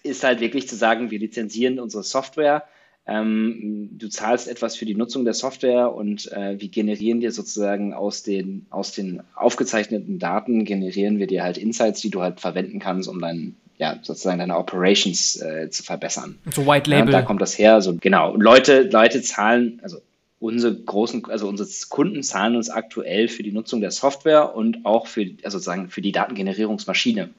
[0.03, 2.65] ist halt wirklich zu sagen, wir lizenzieren unsere Software.
[3.05, 7.95] Ähm, du zahlst etwas für die Nutzung der Software und äh, wir generieren dir sozusagen
[7.95, 12.79] aus den, aus den aufgezeichneten Daten, generieren wir dir halt Insights, die du halt verwenden
[12.79, 16.39] kannst, um dein, ja, sozusagen deine Operations äh, zu verbessern.
[16.55, 17.13] So White Label.
[17.13, 17.81] Ja, da kommt das her.
[17.81, 18.33] So, genau.
[18.33, 19.99] Und Leute, Leute zahlen, also
[20.39, 25.09] unsere großen, also unsere Kunden zahlen uns aktuell für die Nutzung der Software und auch
[25.09, 27.31] für, also sozusagen für die Datengenerierungsmaschine.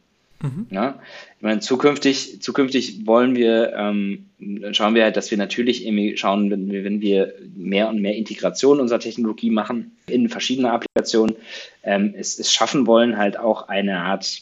[0.41, 0.67] Mhm.
[0.71, 0.99] Ja,
[1.37, 4.25] ich meine, zukünftig, zukünftig wollen wir, ähm,
[4.71, 8.15] schauen wir halt, dass wir natürlich irgendwie schauen, wenn wir, wenn wir mehr und mehr
[8.15, 11.35] Integration unserer Technologie machen in verschiedene Applikationen,
[11.83, 14.41] ähm, es, es schaffen wollen, halt auch eine Art,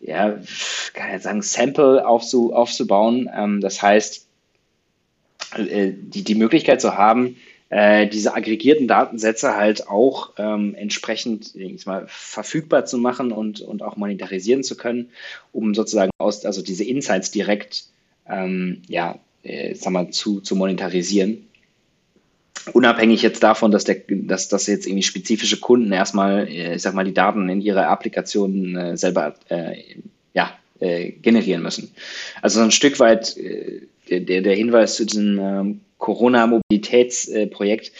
[0.00, 0.40] ja,
[0.94, 3.30] kann ich sagen, Sample aufzu, aufzubauen.
[3.32, 4.26] Ähm, das heißt,
[5.56, 7.36] äh, die, die Möglichkeit zu haben,
[7.72, 13.82] äh, diese aggregierten Datensätze halt auch ähm, entsprechend ich mal, verfügbar zu machen und, und
[13.82, 15.08] auch monetarisieren zu können,
[15.52, 17.84] um sozusagen aus, also diese Insights direkt
[18.28, 21.48] ähm, ja, äh, sag mal, zu, zu monetarisieren.
[22.74, 26.92] Unabhängig jetzt davon, dass, der, dass, dass jetzt irgendwie spezifische Kunden erstmal, äh, ich sag
[26.92, 29.76] mal, die Daten in ihre Applikationen äh, selber äh,
[30.34, 31.94] ja, äh, generieren müssen.
[32.42, 37.92] Also so ein Stück weit äh, der, der Hinweis zu diesem ähm, Corona-Mobilitätsprojekt.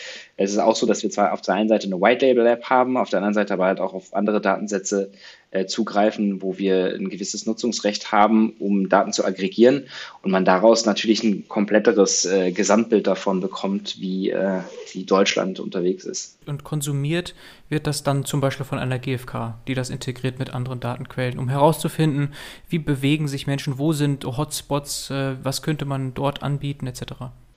[0.42, 3.10] Es ist auch so, dass wir zwar auf der einen Seite eine White-Label-App haben, auf
[3.10, 5.12] der anderen Seite aber halt auch auf andere Datensätze
[5.52, 9.84] äh, zugreifen, wo wir ein gewisses Nutzungsrecht haben, um Daten zu aggregieren
[10.22, 14.60] und man daraus natürlich ein kompletteres äh, Gesamtbild davon bekommt, wie, äh,
[14.92, 16.38] wie Deutschland unterwegs ist.
[16.46, 17.34] Und konsumiert
[17.68, 21.48] wird das dann zum Beispiel von einer GfK, die das integriert mit anderen Datenquellen, um
[21.48, 22.32] herauszufinden,
[22.68, 27.02] wie bewegen sich Menschen, wo sind Hotspots, äh, was könnte man dort anbieten, etc.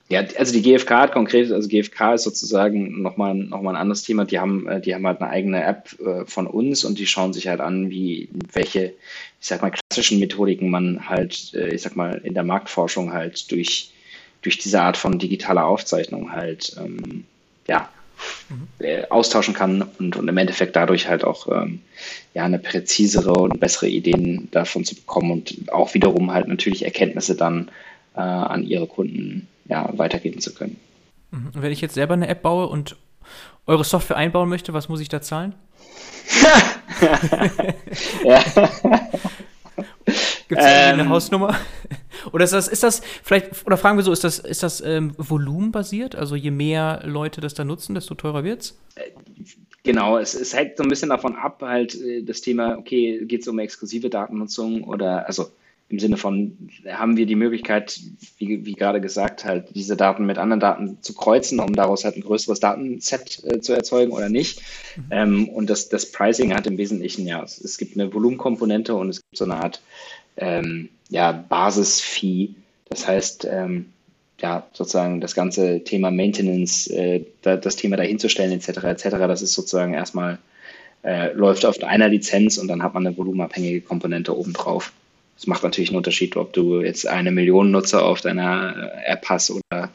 [0.08, 4.04] Ja, also die GfK hat konkret, also GfK ist sozusagen nochmal noch mal ein anderes
[4.04, 4.24] Thema.
[4.24, 7.32] Die haben, äh, die haben halt eine eigene App äh, von uns und die schauen
[7.32, 8.94] sich halt an, wie, welche,
[9.40, 13.50] ich sag mal, klassischen Methodiken man halt, äh, ich sag mal, in der Marktforschung halt
[13.50, 13.90] durch,
[14.42, 17.24] durch diese Art von digitaler Aufzeichnung halt, ähm,
[17.66, 17.88] ja,
[18.48, 19.04] mhm.
[19.10, 21.80] austauschen kann und, und im Endeffekt dadurch halt auch ähm,
[22.32, 27.34] ja, eine präzisere und bessere Ideen davon zu bekommen und auch wiederum halt natürlich Erkenntnisse
[27.34, 27.72] dann
[28.14, 30.78] äh, an ihre Kunden ja, weitergeben zu können.
[31.30, 31.50] Mhm.
[31.54, 32.96] Und wenn ich jetzt selber eine App baue und
[33.66, 35.54] eure Software einbauen möchte, was muss ich da zahlen?
[38.24, 38.42] ja.
[40.48, 41.56] Gibt es ähm, eine Hausnummer?
[42.32, 45.12] Oder ist das, ist das, vielleicht, oder fragen wir so, ist das, ist das ähm,
[45.16, 46.14] volumenbasiert?
[46.14, 48.78] Also je mehr Leute das da nutzen, desto teurer wird es?
[49.82, 53.42] Genau, es, es hängt so ein bisschen davon ab, halt äh, das Thema, okay, geht
[53.42, 55.50] es um exklusive Datennutzung oder also
[55.88, 58.00] im Sinne von, haben wir die Möglichkeit,
[58.38, 62.16] wie, wie gerade gesagt, halt diese Daten mit anderen Daten zu kreuzen, um daraus halt
[62.16, 64.62] ein größeres Datenset äh, zu erzeugen oder nicht.
[64.96, 65.04] Mhm.
[65.10, 69.10] Ähm, und das, das Pricing hat im Wesentlichen, ja, es, es, gibt eine Volumenkomponente und
[69.10, 69.80] es gibt so eine Art
[70.36, 72.50] ähm, ja, Basis-Fee.
[72.88, 73.92] Das heißt, ähm,
[74.40, 79.52] ja, sozusagen das ganze Thema Maintenance, äh, da, das Thema dahinzustellen, etc., etc., das ist
[79.52, 80.38] sozusagen erstmal,
[81.04, 84.92] äh, läuft auf einer Lizenz und dann hat man eine volumenabhängige Komponente obendrauf.
[85.36, 89.28] Es macht natürlich einen Unterschied, ob du jetzt eine Million Nutzer auf deiner äh, App
[89.28, 89.90] hast oder,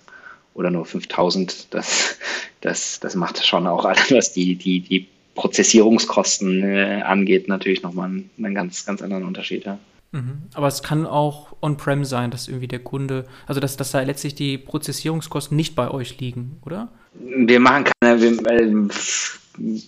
[0.54, 1.74] oder nur 5000.
[1.74, 2.18] Das,
[2.62, 8.10] das, das macht schon auch alles, was die, die, die Prozessierungskosten äh, angeht, natürlich nochmal
[8.10, 9.66] einen, einen ganz, ganz anderen Unterschied.
[9.66, 9.80] Ja.
[10.12, 10.44] Mhm.
[10.54, 14.36] Aber es kann auch on-prem sein, dass irgendwie der Kunde, also dass, dass da letztlich
[14.36, 16.90] die Prozessierungskosten nicht bei euch liegen, oder?
[17.14, 18.90] Wir machen keine, wir, äh,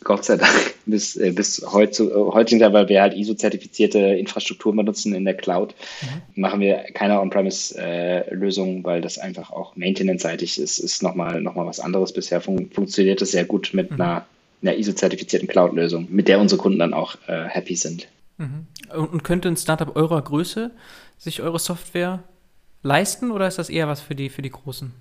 [0.04, 5.26] Gott sei Dank bis, äh, bis heute, heutzutage, weil wir halt ISO-zertifizierte Infrastruktur benutzen in
[5.26, 6.42] der Cloud, mhm.
[6.42, 11.66] machen wir keine On-Premise-Lösung, äh, weil das einfach auch maintenance-seitig ist, ist nochmal noch mal
[11.66, 12.14] was anderes.
[12.14, 14.02] Bisher fun funktioniert es sehr gut mit mhm.
[14.02, 14.26] einer,
[14.62, 18.08] einer ISO-zertifizierten Cloud-Lösung, mit der unsere Kunden dann auch äh, happy sind.
[18.38, 18.68] Mhm.
[18.94, 20.72] Und, und könnte ein Startup eurer Größe
[21.18, 22.24] sich eure Software
[22.82, 24.92] leisten oder ist das eher was für die, für die Großen?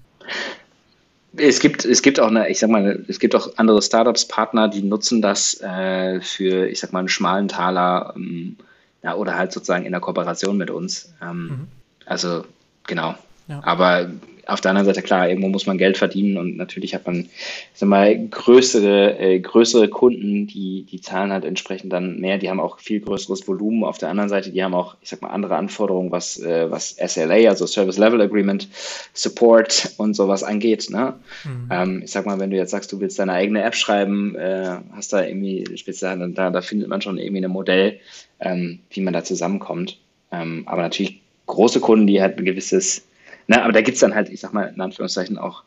[1.37, 4.69] Es gibt, es gibt auch eine, ich sag mal, es gibt auch andere Startups, Partner,
[4.69, 8.57] die nutzen das äh, für, ich sag mal, einen schmalen Taler ähm,
[9.03, 11.13] ja, oder halt sozusagen in der Kooperation mit uns.
[11.23, 11.69] Ähm, mhm.
[12.05, 12.45] Also
[12.87, 13.15] genau.
[13.49, 13.61] Ja.
[13.65, 14.11] Aber
[14.47, 17.71] auf der anderen Seite, klar, irgendwo muss man Geld verdienen und natürlich hat man, ich
[17.75, 22.61] sag mal, größere, äh, größere Kunden, die, die zahlen halt entsprechend dann mehr, die haben
[22.61, 23.85] auch viel größeres Volumen.
[23.85, 26.97] Auf der anderen Seite, die haben auch, ich sag mal, andere Anforderungen, was, äh, was
[26.97, 28.69] SLA, also Service Level Agreement,
[29.13, 30.91] Support und sowas angeht.
[30.91, 31.15] Ne?
[31.45, 31.69] Mhm.
[31.71, 34.79] Ähm, ich sag mal, wenn du jetzt sagst, du willst deine eigene App schreiben, äh,
[34.93, 38.01] hast da irgendwie speziell, da, da findet man schon irgendwie ein Modell,
[38.41, 39.99] ähm, wie man da zusammenkommt.
[40.33, 43.07] Ähm, aber natürlich große Kunden, die halt ein gewisses
[43.47, 45.63] na, aber da gibt es dann halt, ich sag mal, in Anführungszeichen auch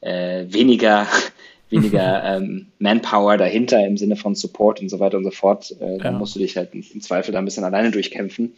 [0.00, 1.06] äh, weniger,
[1.70, 5.74] weniger ähm, Manpower dahinter im Sinne von Support und so weiter und so fort.
[5.80, 8.54] Äh, dann musst du dich halt im Zweifel da ein bisschen alleine durchkämpfen.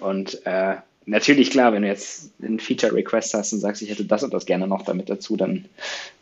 [0.00, 4.22] Und äh, natürlich, klar, wenn du jetzt einen Feature-Request hast und sagst, ich hätte das
[4.22, 5.66] und das gerne noch damit dazu, dann,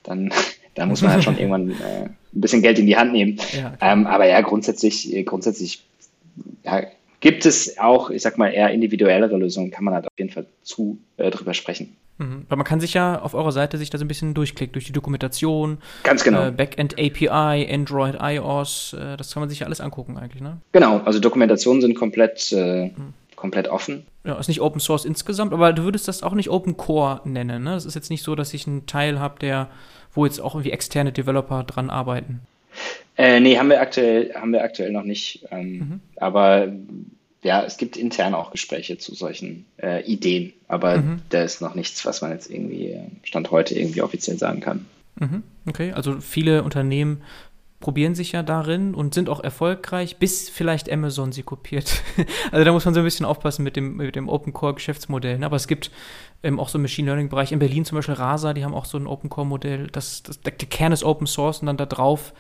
[0.03, 0.33] dann,
[0.75, 3.39] dann muss man halt schon irgendwann äh, ein bisschen Geld in die Hand nehmen.
[3.53, 5.83] Ja, ähm, aber ja, grundsätzlich, grundsätzlich
[6.65, 6.83] ja,
[7.21, 10.47] gibt es auch, ich sag mal, eher individuellere Lösungen, kann man halt auf jeden Fall
[10.63, 11.97] zu äh, drüber sprechen.
[12.21, 12.45] Mhm.
[12.49, 14.85] Weil man kann sich ja auf eurer Seite sich da so ein bisschen durchklicken, durch
[14.85, 15.79] die Dokumentation.
[16.03, 16.47] Ganz genau.
[16.47, 20.59] Äh, Backend API, Android, iOS, äh, das kann man sich ja alles angucken eigentlich, ne?
[20.73, 23.15] Genau, also Dokumentationen sind komplett, äh, mhm.
[23.37, 24.07] komplett offen.
[24.25, 27.65] Ja, ist nicht Open Source insgesamt, aber du würdest das auch nicht Open Core nennen,
[27.65, 27.75] ne?
[27.75, 29.69] Es ist jetzt nicht so, dass ich einen Teil habe, der,
[30.13, 32.41] wo jetzt auch irgendwie externe Developer dran arbeiten.
[33.21, 35.47] Äh, nee, haben wir aktuell, haben wir aktuell noch nicht.
[35.51, 36.01] Ähm, mhm.
[36.17, 36.73] Aber
[37.43, 41.21] ja, es gibt intern auch Gespräche zu solchen äh, Ideen, aber mhm.
[41.29, 44.87] da ist noch nichts, was man jetzt irgendwie äh, Stand heute irgendwie offiziell sagen kann.
[45.19, 45.43] Mhm.
[45.69, 47.23] Okay, also viele Unternehmen
[47.79, 52.03] probieren sich ja darin und sind auch erfolgreich, bis vielleicht Amazon sie kopiert.
[52.53, 55.39] also da muss man so ein bisschen aufpassen mit dem, mit dem Open Core Geschäftsmodell.
[55.39, 55.45] Ne?
[55.45, 55.91] Aber es gibt
[56.43, 58.87] ähm, auch so im Machine Learning Bereich in Berlin zum Beispiel Rasa, die haben auch
[58.87, 59.89] so ein Open Core Modell.
[59.89, 62.33] Das, das, der Kern ist Open Source und dann da drauf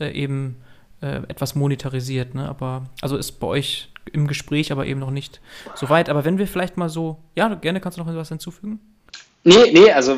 [0.00, 0.56] äh, eben
[1.00, 2.34] äh, etwas monetarisiert.
[2.34, 2.48] Ne?
[2.48, 5.40] Aber also ist bei euch im Gespräch, aber eben noch nicht
[5.74, 6.08] so weit.
[6.08, 8.80] Aber wenn wir vielleicht mal so, ja, gerne kannst du noch etwas hinzufügen?
[9.44, 10.16] Nee, nee, also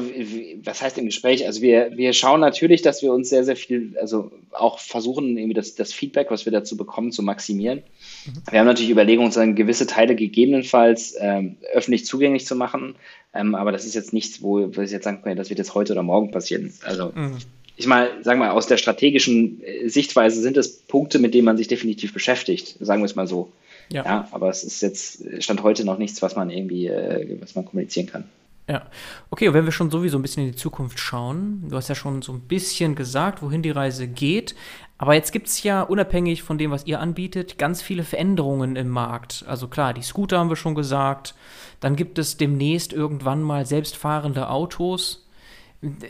[0.64, 1.46] was heißt im Gespräch?
[1.46, 5.54] Also wir, wir schauen natürlich, dass wir uns sehr, sehr viel, also auch versuchen, irgendwie
[5.54, 7.82] das, das Feedback, was wir dazu bekommen, zu maximieren.
[8.24, 8.32] Mhm.
[8.50, 12.96] Wir haben natürlich Überlegungen, sagen, gewisse Teile gegebenenfalls ähm, öffentlich zugänglich zu machen,
[13.34, 15.74] ähm, aber das ist jetzt nichts, wo, wo ich jetzt sagen kann, das wird jetzt
[15.74, 16.72] heute oder morgen passieren.
[16.84, 17.36] Also mhm.
[17.80, 21.56] Ich mal, sagen wir, aus der strategischen äh, Sichtweise sind es Punkte, mit denen man
[21.56, 23.52] sich definitiv beschäftigt, sagen wir es mal so.
[23.92, 24.04] Ja.
[24.04, 24.28] ja.
[24.30, 28.06] aber es ist jetzt Stand heute noch nichts, was man irgendwie, äh, was man kommunizieren
[28.06, 28.24] kann.
[28.68, 28.86] Ja,
[29.30, 31.96] okay, und wenn wir schon sowieso ein bisschen in die Zukunft schauen, du hast ja
[31.96, 34.54] schon so ein bisschen gesagt, wohin die Reise geht,
[34.96, 38.88] aber jetzt gibt es ja unabhängig von dem, was ihr anbietet, ganz viele Veränderungen im
[38.88, 39.44] Markt.
[39.48, 41.34] Also klar, die Scooter haben wir schon gesagt,
[41.80, 45.26] dann gibt es demnächst irgendwann mal selbstfahrende Autos.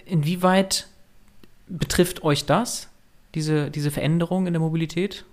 [0.05, 0.90] Inwieweit
[1.71, 2.89] betrifft euch das,
[3.35, 5.25] diese, diese Veränderung in der Mobilität?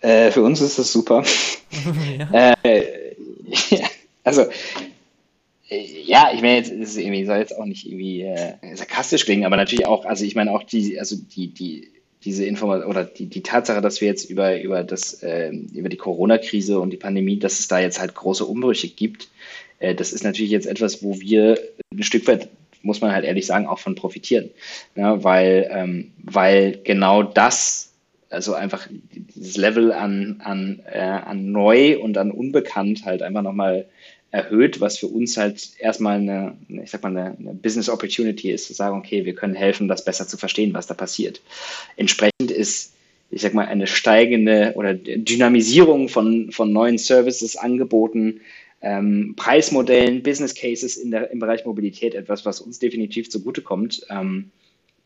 [0.00, 1.24] Äh, für uns ist das super.
[2.18, 2.54] ja.
[2.62, 2.82] Äh,
[4.24, 4.42] also,
[5.68, 9.44] äh, ja, ich meine, jetzt ist irgendwie, soll jetzt auch nicht irgendwie äh, sarkastisch klingen,
[9.44, 11.90] aber natürlich auch, also ich meine auch die, also die, die,
[12.24, 15.96] diese Information oder die, die Tatsache, dass wir jetzt über, über das, äh, über die
[15.96, 19.28] Corona-Krise und die Pandemie, dass es da jetzt halt große Umbrüche gibt,
[19.78, 21.58] äh, das ist natürlich jetzt etwas, wo wir
[21.92, 22.48] ein Stück weit
[22.82, 24.50] muss man halt ehrlich sagen, auch von profitieren.
[24.94, 27.88] Ja, weil, ähm, weil genau das
[28.30, 28.86] also einfach
[29.34, 33.86] dieses Level an, an, äh, an neu und an unbekannt halt einfach nochmal
[34.30, 38.66] erhöht, was für uns halt erstmal eine, ich sag mal, eine, eine, Business Opportunity ist,
[38.66, 41.40] zu sagen, okay, wir können helfen, das besser zu verstehen, was da passiert.
[41.96, 42.92] Entsprechend ist,
[43.30, 48.40] ich sag mal, eine steigende oder Dynamisierung von, von neuen Services, Angeboten,
[48.80, 54.06] ähm, Preismodellen, Business Cases in der, im Bereich Mobilität etwas, was uns definitiv zugutekommt.
[54.10, 54.50] Ähm,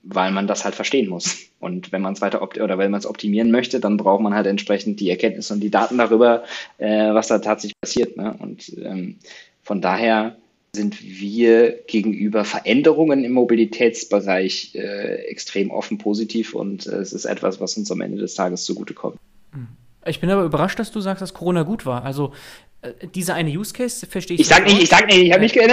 [0.03, 1.39] weil man das halt verstehen muss.
[1.61, 4.47] Und wenn man es weiter oder wenn man es optimieren möchte, dann braucht man halt
[4.47, 6.45] entsprechend die Erkenntnisse und die Daten darüber,
[6.79, 8.17] äh, was da tatsächlich passiert.
[8.17, 8.35] Ne?
[8.39, 9.17] Und ähm,
[9.63, 10.37] von daher
[10.75, 17.61] sind wir gegenüber Veränderungen im Mobilitätsbereich äh, extrem offen positiv und äh, es ist etwas,
[17.61, 19.19] was uns am Ende des Tages zugutekommt.
[20.07, 22.05] Ich bin aber überrascht, dass du sagst, dass Corona gut war.
[22.05, 22.33] Also
[22.83, 24.41] äh, dieser eine Use Case verstehe ich.
[24.41, 25.57] Ich sag nicht, ich sag nicht, ich habe nicht.
[25.57, 25.69] Äh,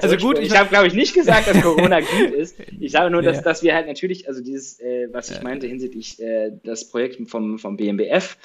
[0.00, 2.56] also gut, ich habe glaube ich nicht gesagt, dass Corona gut ist.
[2.78, 3.42] Ich sage nur, dass, ja.
[3.42, 7.58] dass wir halt natürlich, also dieses, äh, was ich meinte hinsichtlich äh, das Projekt vom
[7.58, 8.36] vom BMBF,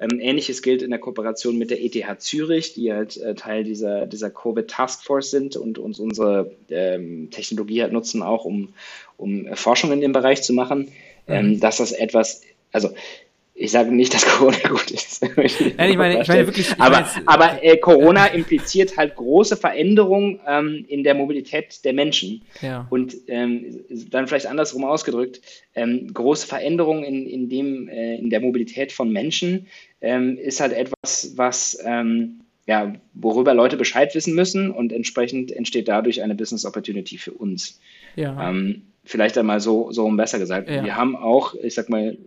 [0.00, 4.06] ähm, ähnliches gilt in der Kooperation mit der ETH Zürich, die halt äh, Teil dieser
[4.06, 8.72] dieser Covid Task Force sind und uns unsere ähm, Technologie halt nutzen auch um
[9.18, 10.88] um Forschung in dem Bereich zu machen.
[11.28, 11.60] Ähm, mhm.
[11.60, 12.90] dass das etwas, also
[13.58, 15.22] ich sage nicht, dass Corona gut ist.
[15.22, 16.68] Nein, ich meine, ich meine wirklich.
[16.68, 21.94] Ich aber meine, aber äh, Corona impliziert halt große Veränderungen ähm, in der Mobilität der
[21.94, 22.42] Menschen.
[22.60, 22.86] Ja.
[22.90, 23.80] Und ähm,
[24.10, 25.40] dann vielleicht andersrum ausgedrückt,
[25.74, 29.68] ähm, große Veränderungen in, in, dem, äh, in der Mobilität von Menschen
[30.02, 35.88] ähm, ist halt etwas, was ähm, ja, worüber Leute Bescheid wissen müssen und entsprechend entsteht
[35.88, 37.80] dadurch eine Business Opportunity für uns.
[38.16, 38.50] Ja.
[38.50, 40.68] Ähm, vielleicht einmal so, so besser gesagt.
[40.68, 40.84] Ja.
[40.84, 42.18] Wir haben auch, ich sag mal,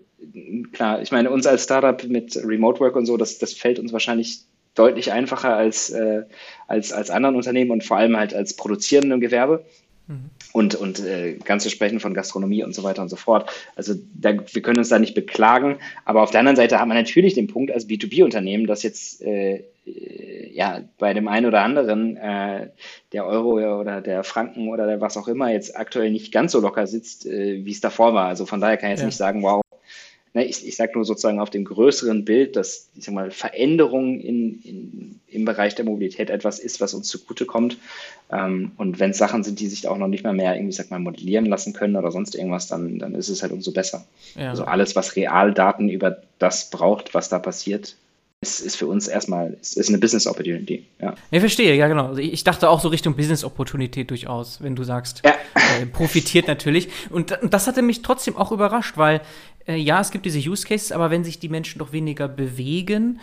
[0.72, 3.94] klar, ich meine, uns als Startup mit Remote Work und so, das, das fällt uns
[3.94, 4.42] wahrscheinlich
[4.76, 6.24] deutlich einfacher als, äh,
[6.68, 9.66] als, als anderen Unternehmen und vor allem halt als produzierendem Gewerbe.
[10.08, 10.30] Mhm.
[10.52, 13.52] Und, und äh, ganz zu sprechen von Gastronomie und so weiter und so fort.
[13.76, 15.78] Also da, wir können uns da nicht beklagen.
[16.06, 19.64] Aber auf der anderen Seite hat man natürlich den Punkt als B2B-Unternehmen, das jetzt äh,
[20.52, 22.70] ja bei dem einen oder anderen äh,
[23.14, 26.60] der Euro oder der Franken oder der was auch immer jetzt aktuell nicht ganz so
[26.60, 28.28] locker sitzt, äh, wie es davor war.
[28.28, 29.06] Also von daher kann ich jetzt ja.
[29.06, 29.62] nicht sagen, wow,
[30.34, 34.20] ne, ich, ich sage nur sozusagen auf dem größeren Bild, dass ich sag mal, Veränderung
[34.20, 37.78] in, in, im Bereich der Mobilität etwas ist, was uns zugutekommt.
[38.32, 40.92] Ähm, und wenn es Sachen sind, die sich auch noch nicht mal mehr irgendwie, sag
[40.92, 44.06] mal, modellieren lassen können oder sonst irgendwas, dann, dann ist es halt umso besser.
[44.36, 44.50] Ja.
[44.50, 47.96] Also alles, was Realdaten über das braucht, was da passiert,
[48.42, 50.88] ist, ist für uns erstmal ist, ist eine Business Opportunity.
[51.02, 51.16] Ja.
[51.30, 52.08] Ich verstehe, ja genau.
[52.08, 55.34] Also ich dachte auch so Richtung Business Opportunität durchaus, wenn du sagst, ja.
[55.56, 56.90] äh, profitiert natürlich.
[57.10, 59.22] Und, das hatte mich trotzdem auch überrascht, weil
[59.68, 63.20] äh, ja, es gibt diese Use Cases, aber wenn sich die Menschen doch weniger bewegen,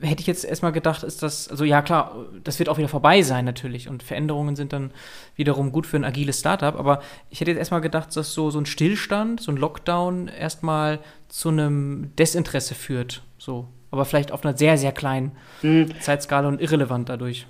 [0.00, 3.20] hätte ich jetzt erstmal gedacht, ist das, also ja klar, das wird auch wieder vorbei
[3.20, 4.92] sein natürlich und Veränderungen sind dann
[5.36, 8.58] wiederum gut für ein agiles Startup, aber ich hätte jetzt erstmal gedacht, dass so, so
[8.58, 14.56] ein Stillstand, so ein Lockdown erstmal zu einem Desinteresse führt, so aber vielleicht auf einer
[14.56, 15.30] sehr, sehr kleinen
[15.62, 15.92] mhm.
[16.00, 17.46] Zeitskala und irrelevant dadurch.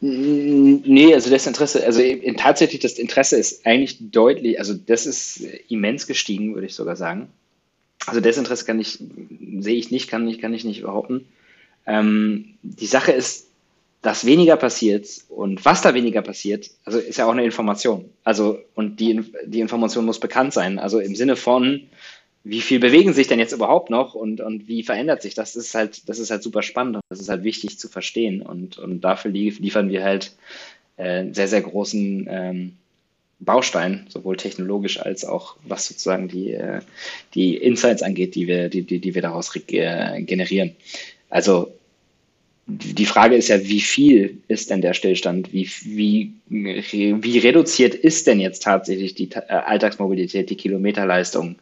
[0.00, 2.02] Nee, also das Interesse, also
[2.36, 7.28] tatsächlich das Interesse ist eigentlich deutlich, also das ist immens gestiegen, würde ich sogar sagen.
[8.04, 8.98] Also das Interesse kann ich,
[9.60, 11.26] sehe ich nicht, kann ich, kann ich nicht behaupten.
[11.86, 13.46] Ähm, die Sache ist,
[14.02, 18.04] dass weniger passiert und was da weniger passiert, also ist ja auch eine Information.
[18.22, 20.78] Also, und die, die Information muss bekannt sein.
[20.78, 21.80] Also im Sinne von,
[22.44, 25.54] wie viel bewegen sich denn jetzt überhaupt noch und, und wie verändert sich das?
[25.54, 28.42] Das ist halt, das ist halt super spannend und das ist halt wichtig zu verstehen.
[28.42, 30.32] Und, und dafür liefern wir halt
[30.98, 32.72] äh, sehr, sehr großen ähm,
[33.40, 36.80] Baustein, sowohl technologisch als auch was sozusagen die, äh,
[37.34, 40.76] die Insights angeht, die wir, die, die, die wir daraus äh, generieren.
[41.30, 41.72] Also
[42.66, 45.52] die Frage ist ja, wie viel ist denn der Stillstand?
[45.52, 51.56] Wie, wie, wie reduziert ist denn jetzt tatsächlich die Alltagsmobilität, die Kilometerleistung?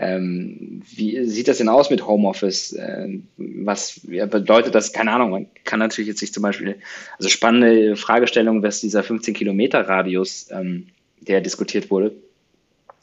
[0.00, 2.76] Ähm, wie sieht das denn aus mit Homeoffice?
[2.78, 4.92] Ähm, was ja, bedeutet das?
[4.92, 5.30] Keine Ahnung.
[5.30, 6.76] Man kann natürlich jetzt sich zum Beispiel,
[7.18, 10.86] also spannende Fragestellung, was dieser 15 Kilometer Radius, ähm,
[11.20, 12.12] der diskutiert wurde,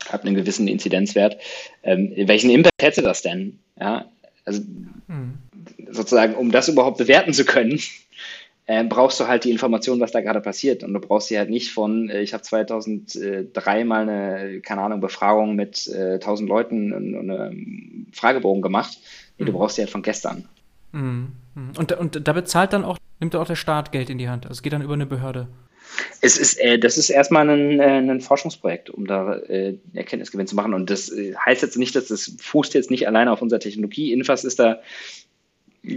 [0.07, 1.37] hat einen gewissen Inzidenzwert.
[1.83, 3.59] Ähm, welchen Impact hätte das denn?
[3.77, 4.09] Ja,
[4.45, 4.61] also
[5.07, 5.33] hm.
[5.91, 7.77] sozusagen, um das überhaupt bewerten zu können,
[8.67, 10.83] äh, brauchst du halt die Information, was da gerade passiert.
[10.83, 15.01] Und du brauchst sie halt nicht von, äh, ich habe 2003 mal eine, keine Ahnung,
[15.01, 18.97] Befragung mit äh, 1000 Leuten und, und einen Fragebogen gemacht.
[19.37, 19.47] Nee, mhm.
[19.47, 20.45] Du brauchst sie halt von gestern.
[20.91, 21.33] Mhm.
[21.53, 21.71] mhm.
[21.77, 24.45] Und, und da bezahlt dann auch, nimmt auch der Staat Geld in die Hand.
[24.45, 25.47] Also es geht dann über eine Behörde.
[26.21, 30.55] Es ist, äh, das ist erstmal ein, äh, ein Forschungsprojekt, um da äh, Erkenntnisgewinn zu
[30.55, 30.73] machen.
[30.73, 34.11] Und das äh, heißt jetzt nicht, dass das fußt jetzt nicht alleine auf unserer Technologie.
[34.11, 34.81] Infas ist da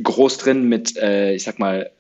[0.03, 1.91] groß drin mit, äh, ich sag mal,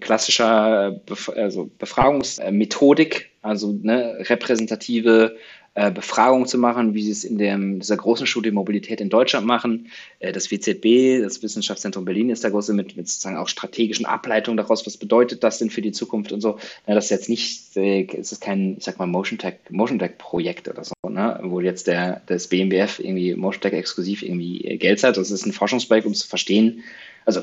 [0.00, 5.36] klassischer Bef also Befragungsmethodik, also ne, repräsentative
[5.78, 9.46] äh, Befragung zu machen, wie sie es in dem, dieser großen Studie Mobilität in Deutschland
[9.46, 9.88] machen.
[10.20, 14.56] Äh, das WZB, das Wissenschaftszentrum Berlin, ist der große mit, mit sozusagen auch strategischen Ableitungen
[14.56, 14.86] daraus.
[14.86, 16.58] Was bedeutet das denn für die Zukunft und so?
[16.86, 19.98] Ja, das ist jetzt nicht, äh, es ist kein, ich sag mal, Motion Tech, Motion
[19.98, 21.40] Tech Projekt oder so, ne?
[21.42, 25.18] wo jetzt der, das BMWF irgendwie Motion Tech exklusiv irgendwie Geld hat.
[25.18, 26.84] Das ist ein Forschungsprojekt, um zu verstehen,
[27.26, 27.42] also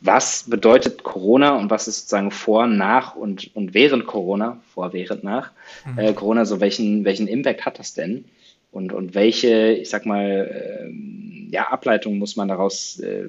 [0.00, 5.24] was bedeutet Corona und was ist sozusagen vor, nach und, und während Corona, vor, während,
[5.24, 5.50] nach
[5.86, 5.98] mhm.
[5.98, 8.24] äh, Corona, so welchen, welchen Impact hat das denn?
[8.70, 13.28] Und, und welche, ich sag mal, äh, ja, Ableitungen muss man daraus äh,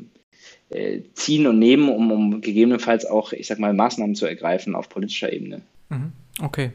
[0.70, 4.90] äh, ziehen und nehmen, um, um gegebenenfalls auch, ich sag mal, Maßnahmen zu ergreifen auf
[4.90, 5.62] politischer Ebene.
[5.90, 6.12] Mhm.
[6.42, 6.72] Okay.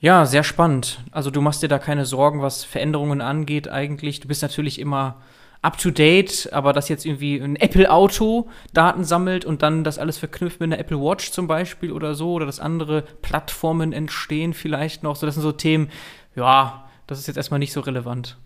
[0.00, 1.00] Ja, sehr spannend.
[1.10, 4.20] Also du machst dir da keine Sorgen, was Veränderungen angeht eigentlich.
[4.20, 5.22] Du bist natürlich immer
[5.62, 9.98] up to date, aber dass jetzt irgendwie ein Apple Auto Daten sammelt und dann das
[9.98, 14.54] alles verknüpft mit einer Apple Watch zum Beispiel oder so, oder dass andere Plattformen entstehen
[14.54, 15.16] vielleicht noch.
[15.16, 15.90] So, das sind so Themen,
[16.34, 18.36] ja, das ist jetzt erstmal nicht so relevant.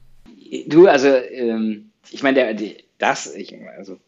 [0.67, 2.57] Du, also, ähm, ich meine,
[2.99, 3.99] das, ich, also,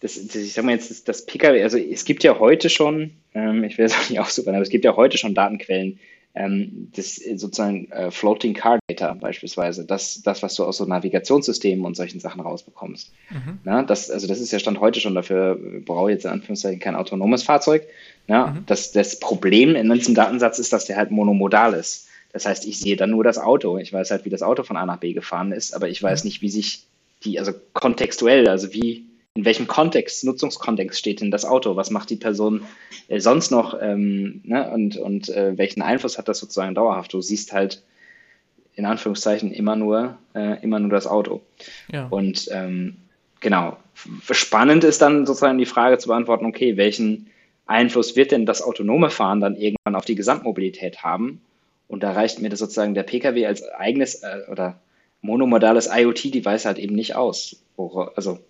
[0.00, 3.12] das, das, ich sag mal jetzt, das, das PKW, also es gibt ja heute schon,
[3.34, 6.00] ähm, ich will es auch nicht aussuchen, aber es gibt ja heute schon Datenquellen,
[6.34, 11.84] ähm, das sozusagen äh, Floating Car Data beispielsweise, das, das, was du aus so Navigationssystemen
[11.84, 13.12] und solchen Sachen rausbekommst.
[13.30, 13.58] Mhm.
[13.64, 16.80] Na, das, also das ist ja Stand heute schon, dafür brauche ich jetzt in Anführungszeichen
[16.80, 17.86] kein autonomes Fahrzeug.
[18.28, 18.64] Ja, mhm.
[18.66, 22.08] das, das Problem in diesem Datensatz ist, dass der halt monomodal ist.
[22.32, 23.76] Das heißt, ich sehe dann nur das Auto.
[23.76, 26.24] Ich weiß halt, wie das Auto von A nach B gefahren ist, aber ich weiß
[26.24, 26.86] nicht, wie sich
[27.24, 29.04] die, also kontextuell, also wie
[29.34, 31.74] in welchem Kontext, Nutzungskontext steht denn das Auto?
[31.76, 32.66] Was macht die Person
[33.08, 33.76] äh, sonst noch?
[33.80, 34.70] Ähm, ne?
[34.70, 37.12] Und, und äh, welchen Einfluss hat das sozusagen dauerhaft?
[37.12, 37.82] Du siehst halt
[38.74, 41.40] in Anführungszeichen immer nur, äh, immer nur das Auto.
[41.90, 42.06] Ja.
[42.08, 42.96] Und ähm,
[43.40, 43.78] genau,
[44.30, 47.30] spannend ist dann sozusagen die Frage zu beantworten, okay, welchen
[47.66, 51.40] Einfluss wird denn das autonome Fahren dann irgendwann auf die Gesamtmobilität haben?
[51.88, 54.80] Und da reicht mir das sozusagen der Pkw als eigenes äh, oder
[55.22, 57.62] monomodales IoT-Device halt eben nicht aus.
[58.16, 58.40] Also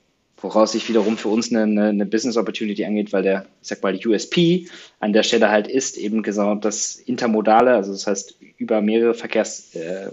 [0.43, 3.95] woraus sich wiederum für uns eine, eine, Business Opportunity angeht, weil der, ich sag mal,
[3.95, 4.67] USP
[5.01, 9.75] an der Stelle halt ist eben genau das Intermodale, also das heißt über mehrere Verkehrs,
[9.75, 10.11] äh,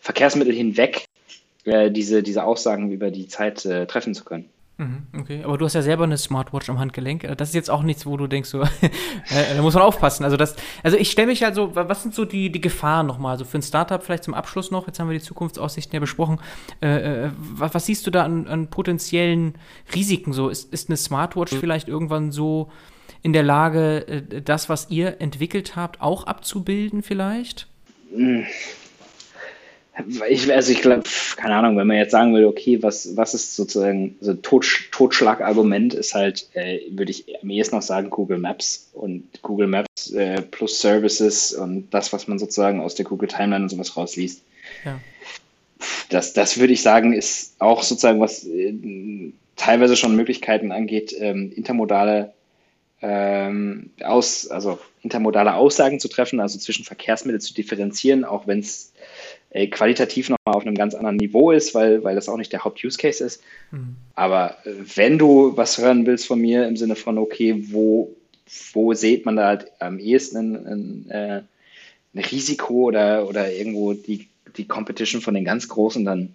[0.00, 1.04] Verkehrsmittel hinweg
[1.64, 4.48] äh, diese, diese Aussagen über die Zeit äh, treffen zu können.
[4.76, 7.22] Mhm, okay, aber du hast ja selber eine Smartwatch am Handgelenk.
[7.22, 8.62] Äh, das ist jetzt auch nichts, wo du denkst, so,
[9.30, 10.24] äh, da muss man aufpassen.
[10.24, 13.32] Also das, also ich stelle mich halt so, was sind so die, die Gefahren nochmal?
[13.32, 16.40] Also für ein Startup vielleicht zum Abschluss noch, jetzt haben wir die Zukunftsaussichten ja besprochen.
[16.82, 19.54] Äh, äh, was, was, siehst du da an, an potenziellen
[19.94, 20.48] Risiken so?
[20.48, 22.70] Ist, ist eine Smartwatch vielleicht irgendwann so
[23.22, 27.68] in der Lage, äh, das, was ihr entwickelt habt, auch abzubilden vielleicht?
[30.28, 31.04] Ich, also ich glaube,
[31.36, 35.94] keine Ahnung, wenn man jetzt sagen will, okay, was, was ist sozusagen so Totsch, Totschlagargument,
[35.94, 40.42] ist halt, äh, würde ich am ehesten noch sagen, Google Maps und Google Maps äh,
[40.42, 44.42] plus Services und das, was man sozusagen aus der Google Timeline und sowas rausliest.
[44.84, 45.00] Ja.
[46.08, 48.74] Das, das würde ich sagen, ist auch sozusagen, was äh,
[49.56, 52.32] teilweise schon Möglichkeiten angeht, ähm, intermodale
[53.00, 58.93] ähm, aus, also intermodale Aussagen zu treffen, also zwischen Verkehrsmitteln zu differenzieren, auch wenn es
[59.54, 62.64] äh, qualitativ nochmal auf einem ganz anderen Niveau ist, weil, weil das auch nicht der
[62.64, 63.42] Haupt-Use-Case ist.
[63.70, 63.96] Mhm.
[64.14, 68.14] Aber äh, wenn du was hören willst von mir im Sinne von, okay, wo,
[68.72, 71.42] wo sieht man da halt am ehesten ein, ein, äh,
[72.14, 74.26] ein Risiko oder, oder irgendwo die,
[74.56, 76.34] die Competition von den ganz Großen, dann,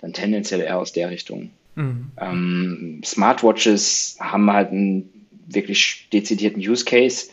[0.00, 1.50] dann tendenziell eher aus der Richtung.
[1.74, 2.12] Mhm.
[2.18, 7.26] Ähm, Smartwatches haben halt einen wirklich dezidierten Use Case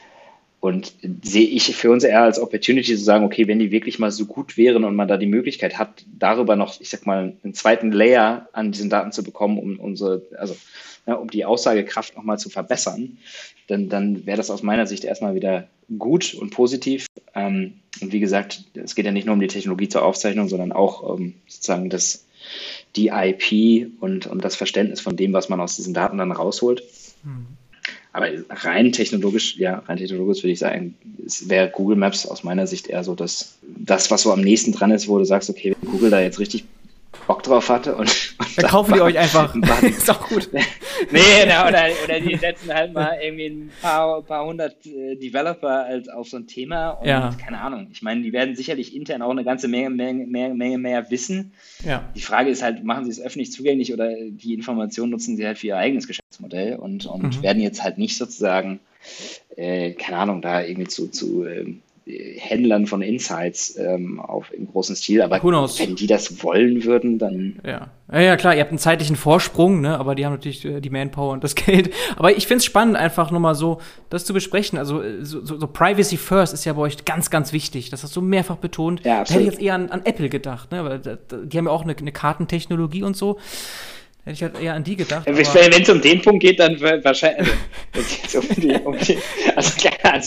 [0.61, 0.93] und
[1.23, 4.27] sehe ich für uns eher als Opportunity zu sagen, okay, wenn die wirklich mal so
[4.27, 7.91] gut wären und man da die Möglichkeit hat, darüber noch, ich sag mal, einen zweiten
[7.91, 10.55] Layer an diesen Daten zu bekommen, um unsere, also
[11.07, 13.17] ja, um die Aussagekraft nochmal zu verbessern,
[13.65, 17.07] dann, dann wäre das aus meiner Sicht erstmal wieder gut und positiv.
[17.33, 20.71] Ähm, und wie gesagt, es geht ja nicht nur um die Technologie zur Aufzeichnung, sondern
[20.71, 22.27] auch ähm, sozusagen das,
[22.95, 26.83] die IP und, und das Verständnis von dem, was man aus diesen Daten dann rausholt.
[27.23, 27.57] Mhm.
[28.13, 30.95] Aber rein technologisch, ja, rein technologisch würde ich sagen,
[31.45, 34.91] wäre Google Maps aus meiner Sicht eher so das, das, was so am nächsten dran
[34.91, 36.65] ist, wo du sagst, okay, wenn Google da jetzt richtig
[37.27, 39.55] Bock drauf hatte und, und dann kaufen die euch einfach.
[39.81, 40.49] ist auch gut.
[41.11, 45.85] nee, na, oder, oder die setzen halt mal irgendwie ein paar, paar hundert äh, Developer
[45.85, 47.31] als auf so ein Thema und ja.
[47.43, 47.87] keine Ahnung.
[47.91, 51.53] Ich meine, die werden sicherlich intern auch eine ganze Menge, Menge, Menge, Menge mehr wissen.
[51.85, 52.09] Ja.
[52.15, 55.57] Die Frage ist halt, machen sie es öffentlich zugänglich oder die Informationen nutzen sie halt
[55.57, 57.43] für ihr eigenes Geschäftsmodell und, und mhm.
[57.43, 58.79] werden jetzt halt nicht sozusagen,
[59.55, 64.95] äh, keine Ahnung, da irgendwie zu, zu ähm, Händlern von Insights ähm, auf, im großen
[64.95, 65.21] Stil.
[65.21, 67.59] Aber wenn die das wollen würden, dann.
[67.63, 67.91] Ja.
[68.11, 69.99] ja, ja, klar, ihr habt einen zeitlichen Vorsprung, ne?
[69.99, 71.93] aber die haben natürlich äh, die Manpower und das Geld.
[72.15, 73.79] Aber ich finde es spannend, einfach nur mal so
[74.09, 74.79] das zu besprechen.
[74.79, 77.91] Also äh, so, so, so, Privacy First ist ja bei euch ganz, ganz wichtig.
[77.91, 79.05] Das hast du mehrfach betont.
[79.05, 79.29] Ja, absolut.
[79.29, 80.83] Da hätte ich jetzt eher an, an Apple gedacht, ne?
[80.83, 80.99] weil
[81.45, 83.37] die haben ja auch eine, eine Kartentechnologie und so.
[84.23, 85.25] Hätte ich halt eher an die gedacht.
[85.25, 87.49] Wenn es um den Punkt geht, dann wahrscheinlich.
[87.95, 89.17] Also, um die, um die,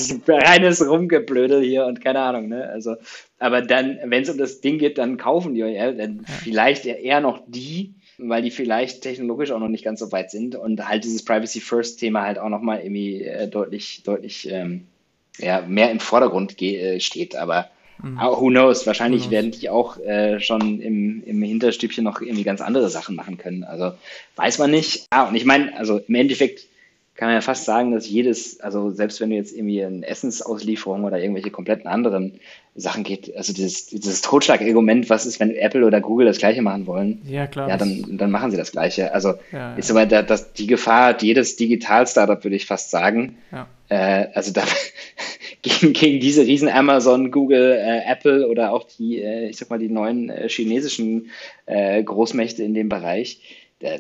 [0.01, 2.69] also, reines Rumgeblödel hier und keine Ahnung, ne?
[2.69, 2.97] Also,
[3.39, 6.35] aber dann, wenn es um das Ding geht, dann kaufen die euch dann ja.
[6.43, 10.57] vielleicht eher noch die, weil die vielleicht technologisch auch noch nicht ganz so weit sind
[10.57, 14.87] und halt dieses Privacy First Thema halt auch nochmal irgendwie äh, deutlich, deutlich ähm,
[15.39, 17.35] ja, mehr im Vordergrund äh, steht.
[17.37, 17.71] Aber
[18.03, 18.19] Mhm.
[18.19, 18.87] Aber who knows?
[18.87, 19.33] Wahrscheinlich who knows?
[19.33, 23.65] werden die auch äh, schon im, im Hinterstübchen noch irgendwie ganz andere Sachen machen können.
[23.65, 23.93] Also
[24.37, 25.07] weiß man nicht.
[25.11, 26.67] Ah, und ich meine, also im Endeffekt
[27.15, 31.05] kann man ja fast sagen, dass jedes, also selbst wenn du jetzt irgendwie eine Essensauslieferung
[31.05, 32.41] oder irgendwelche kompletten anderen
[32.75, 36.89] Sachen geht, also dieses, dieses Totschlagargument, was ist, wenn Apple oder Google das Gleiche machen
[36.89, 37.23] wollen?
[37.25, 37.69] Ja, klar.
[37.69, 39.15] Ja, dann, dann machen sie das Gleiche.
[39.15, 43.39] Also ja, ist aber da, das, die Gefahr hat jedes Digital-Startup, würde ich fast sagen.
[43.53, 43.69] Ja.
[43.91, 44.65] Äh, also da,
[45.63, 49.79] gegen, gegen diese riesen Amazon, Google, äh, Apple oder auch die, äh, ich sag mal,
[49.79, 51.31] die neuen äh, chinesischen
[51.67, 53.41] äh, Großmächte in dem Bereich
[53.85, 53.99] da,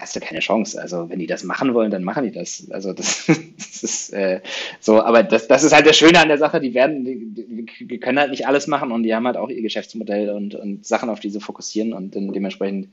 [0.00, 0.80] hast du keine Chance.
[0.80, 2.68] Also wenn die das machen wollen, dann machen die das.
[2.70, 3.26] Also das,
[3.58, 4.40] das ist äh,
[4.80, 7.98] so, aber das, das ist halt das Schöne an der Sache, die werden, die, die,
[7.98, 11.10] können halt nicht alles machen und die haben halt auch ihr Geschäftsmodell und, und Sachen,
[11.10, 12.88] auf die sie fokussieren und dann dementsprechend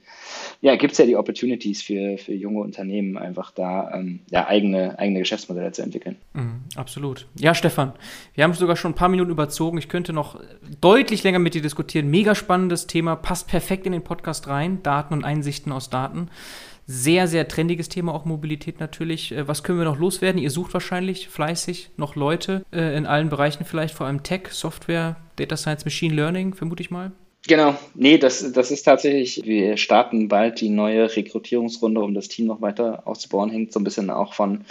[0.61, 4.97] ja, gibt es ja die Opportunities für, für junge Unternehmen, einfach da ähm, ja, eigene,
[4.99, 6.17] eigene Geschäftsmodelle zu entwickeln.
[6.33, 7.27] Mhm, absolut.
[7.35, 7.93] Ja, Stefan,
[8.35, 9.79] wir haben sogar schon ein paar Minuten überzogen.
[9.79, 10.39] Ich könnte noch
[10.79, 12.09] deutlich länger mit dir diskutieren.
[12.09, 14.83] Mega spannendes Thema, passt perfekt in den Podcast rein.
[14.83, 16.29] Daten und Einsichten aus Daten.
[16.85, 19.31] Sehr, sehr trendiges Thema, auch Mobilität natürlich.
[19.31, 20.39] Äh, was können wir noch loswerden?
[20.39, 25.15] Ihr sucht wahrscheinlich fleißig noch Leute äh, in allen Bereichen, vielleicht vor allem Tech, Software,
[25.37, 27.13] Data Science, Machine Learning, vermute ich mal.
[27.47, 32.45] Genau, nee, das, das ist tatsächlich, wir starten bald die neue Rekrutierungsrunde, um das Team
[32.45, 34.63] noch weiter auszubauen, hängt so ein bisschen auch von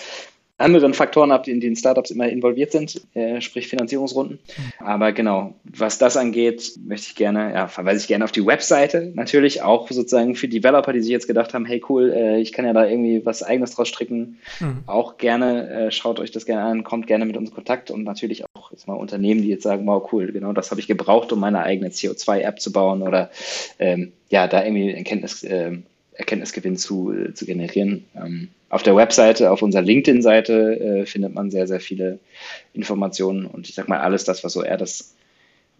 [0.61, 4.39] anderen Faktoren ab, in denen Startups immer involviert sind, äh, sprich Finanzierungsrunden.
[4.79, 9.11] Aber genau, was das angeht, möchte ich gerne, ja, verweise ich gerne auf die Webseite.
[9.15, 12.65] Natürlich auch sozusagen für Developer, die sich jetzt gedacht haben, hey cool, äh, ich kann
[12.65, 14.39] ja da irgendwie was eigenes draus stricken.
[14.61, 14.85] Mhm.
[14.87, 18.05] Auch gerne, äh, schaut euch das gerne an, kommt gerne mit uns in Kontakt und
[18.05, 21.33] natürlich auch jetzt mal Unternehmen, die jetzt sagen, wow, cool, genau das habe ich gebraucht,
[21.33, 23.31] um meine eigene CO2-App zu bauen oder
[23.79, 25.79] ähm, ja, da irgendwie Erkenntnis, äh,
[26.21, 28.05] Erkenntnisgewinn zu, äh, zu generieren.
[28.15, 32.21] Ähm, auf der Webseite, auf unserer LinkedIn-Seite äh, findet man sehr, sehr viele
[32.73, 35.15] Informationen und ich sag mal alles das, was so eher das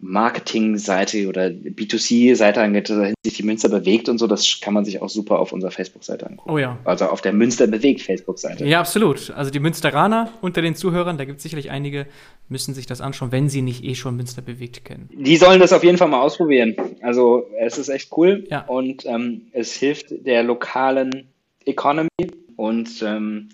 [0.01, 2.87] Marketing-Seite oder B2C-Seite angeht,
[3.23, 6.27] sich die Münster bewegt und so, das kann man sich auch super auf unserer Facebook-Seite
[6.27, 6.51] angucken.
[6.51, 6.79] Oh ja.
[6.83, 8.65] Also auf der Münster bewegt Facebook-Seite.
[8.65, 9.31] Ja, absolut.
[9.31, 12.07] Also die Münsteraner unter den Zuhörern, da gibt es sicherlich einige,
[12.49, 15.09] müssen sich das anschauen, wenn sie nicht eh schon Münster bewegt kennen.
[15.13, 16.75] Die sollen das auf jeden Fall mal ausprobieren.
[17.01, 18.65] Also es ist echt cool ja.
[18.65, 21.29] und ähm, es hilft der lokalen
[21.65, 22.09] Economy
[22.55, 23.49] und ähm,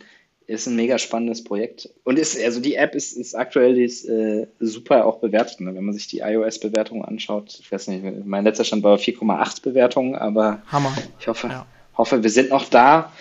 [0.47, 1.89] ist ein mega spannendes Projekt.
[2.05, 5.59] Und ist, also die App ist, ist aktuell die ist, äh, super auch bewertet.
[5.59, 5.75] Ne?
[5.75, 10.15] Wenn man sich die iOS-Bewertung anschaut, ich weiß nicht, mein letzter Stand war 4,8 Bewertungen,
[10.15, 10.93] aber Hammer.
[11.19, 11.65] ich hoffe, ja.
[11.97, 13.11] hoffe, wir sind noch da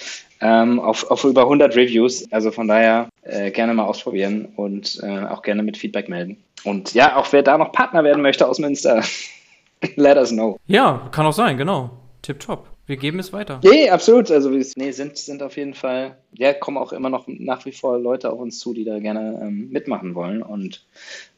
[0.40, 2.30] ähm, auf, auf über 100 Reviews.
[2.30, 6.36] Also von daher äh, gerne mal ausprobieren und äh, auch gerne mit Feedback melden.
[6.62, 9.02] Und ja, auch wer da noch Partner werden möchte aus Münster,
[9.96, 10.58] let us know.
[10.66, 11.90] Ja, kann auch sein, genau.
[12.22, 12.75] Tipptopp.
[12.86, 13.60] Wir geben es weiter.
[13.64, 14.30] Nee, absolut.
[14.30, 17.72] Also wir nee, sind, sind auf jeden Fall, ja, kommen auch immer noch nach wie
[17.72, 20.40] vor Leute auf uns zu, die da gerne ähm, mitmachen wollen.
[20.40, 20.84] Und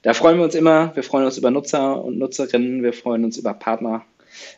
[0.02, 0.94] da freuen wir uns immer.
[0.94, 2.82] Wir freuen uns über Nutzer und Nutzerinnen.
[2.82, 4.04] Wir freuen uns über Partner,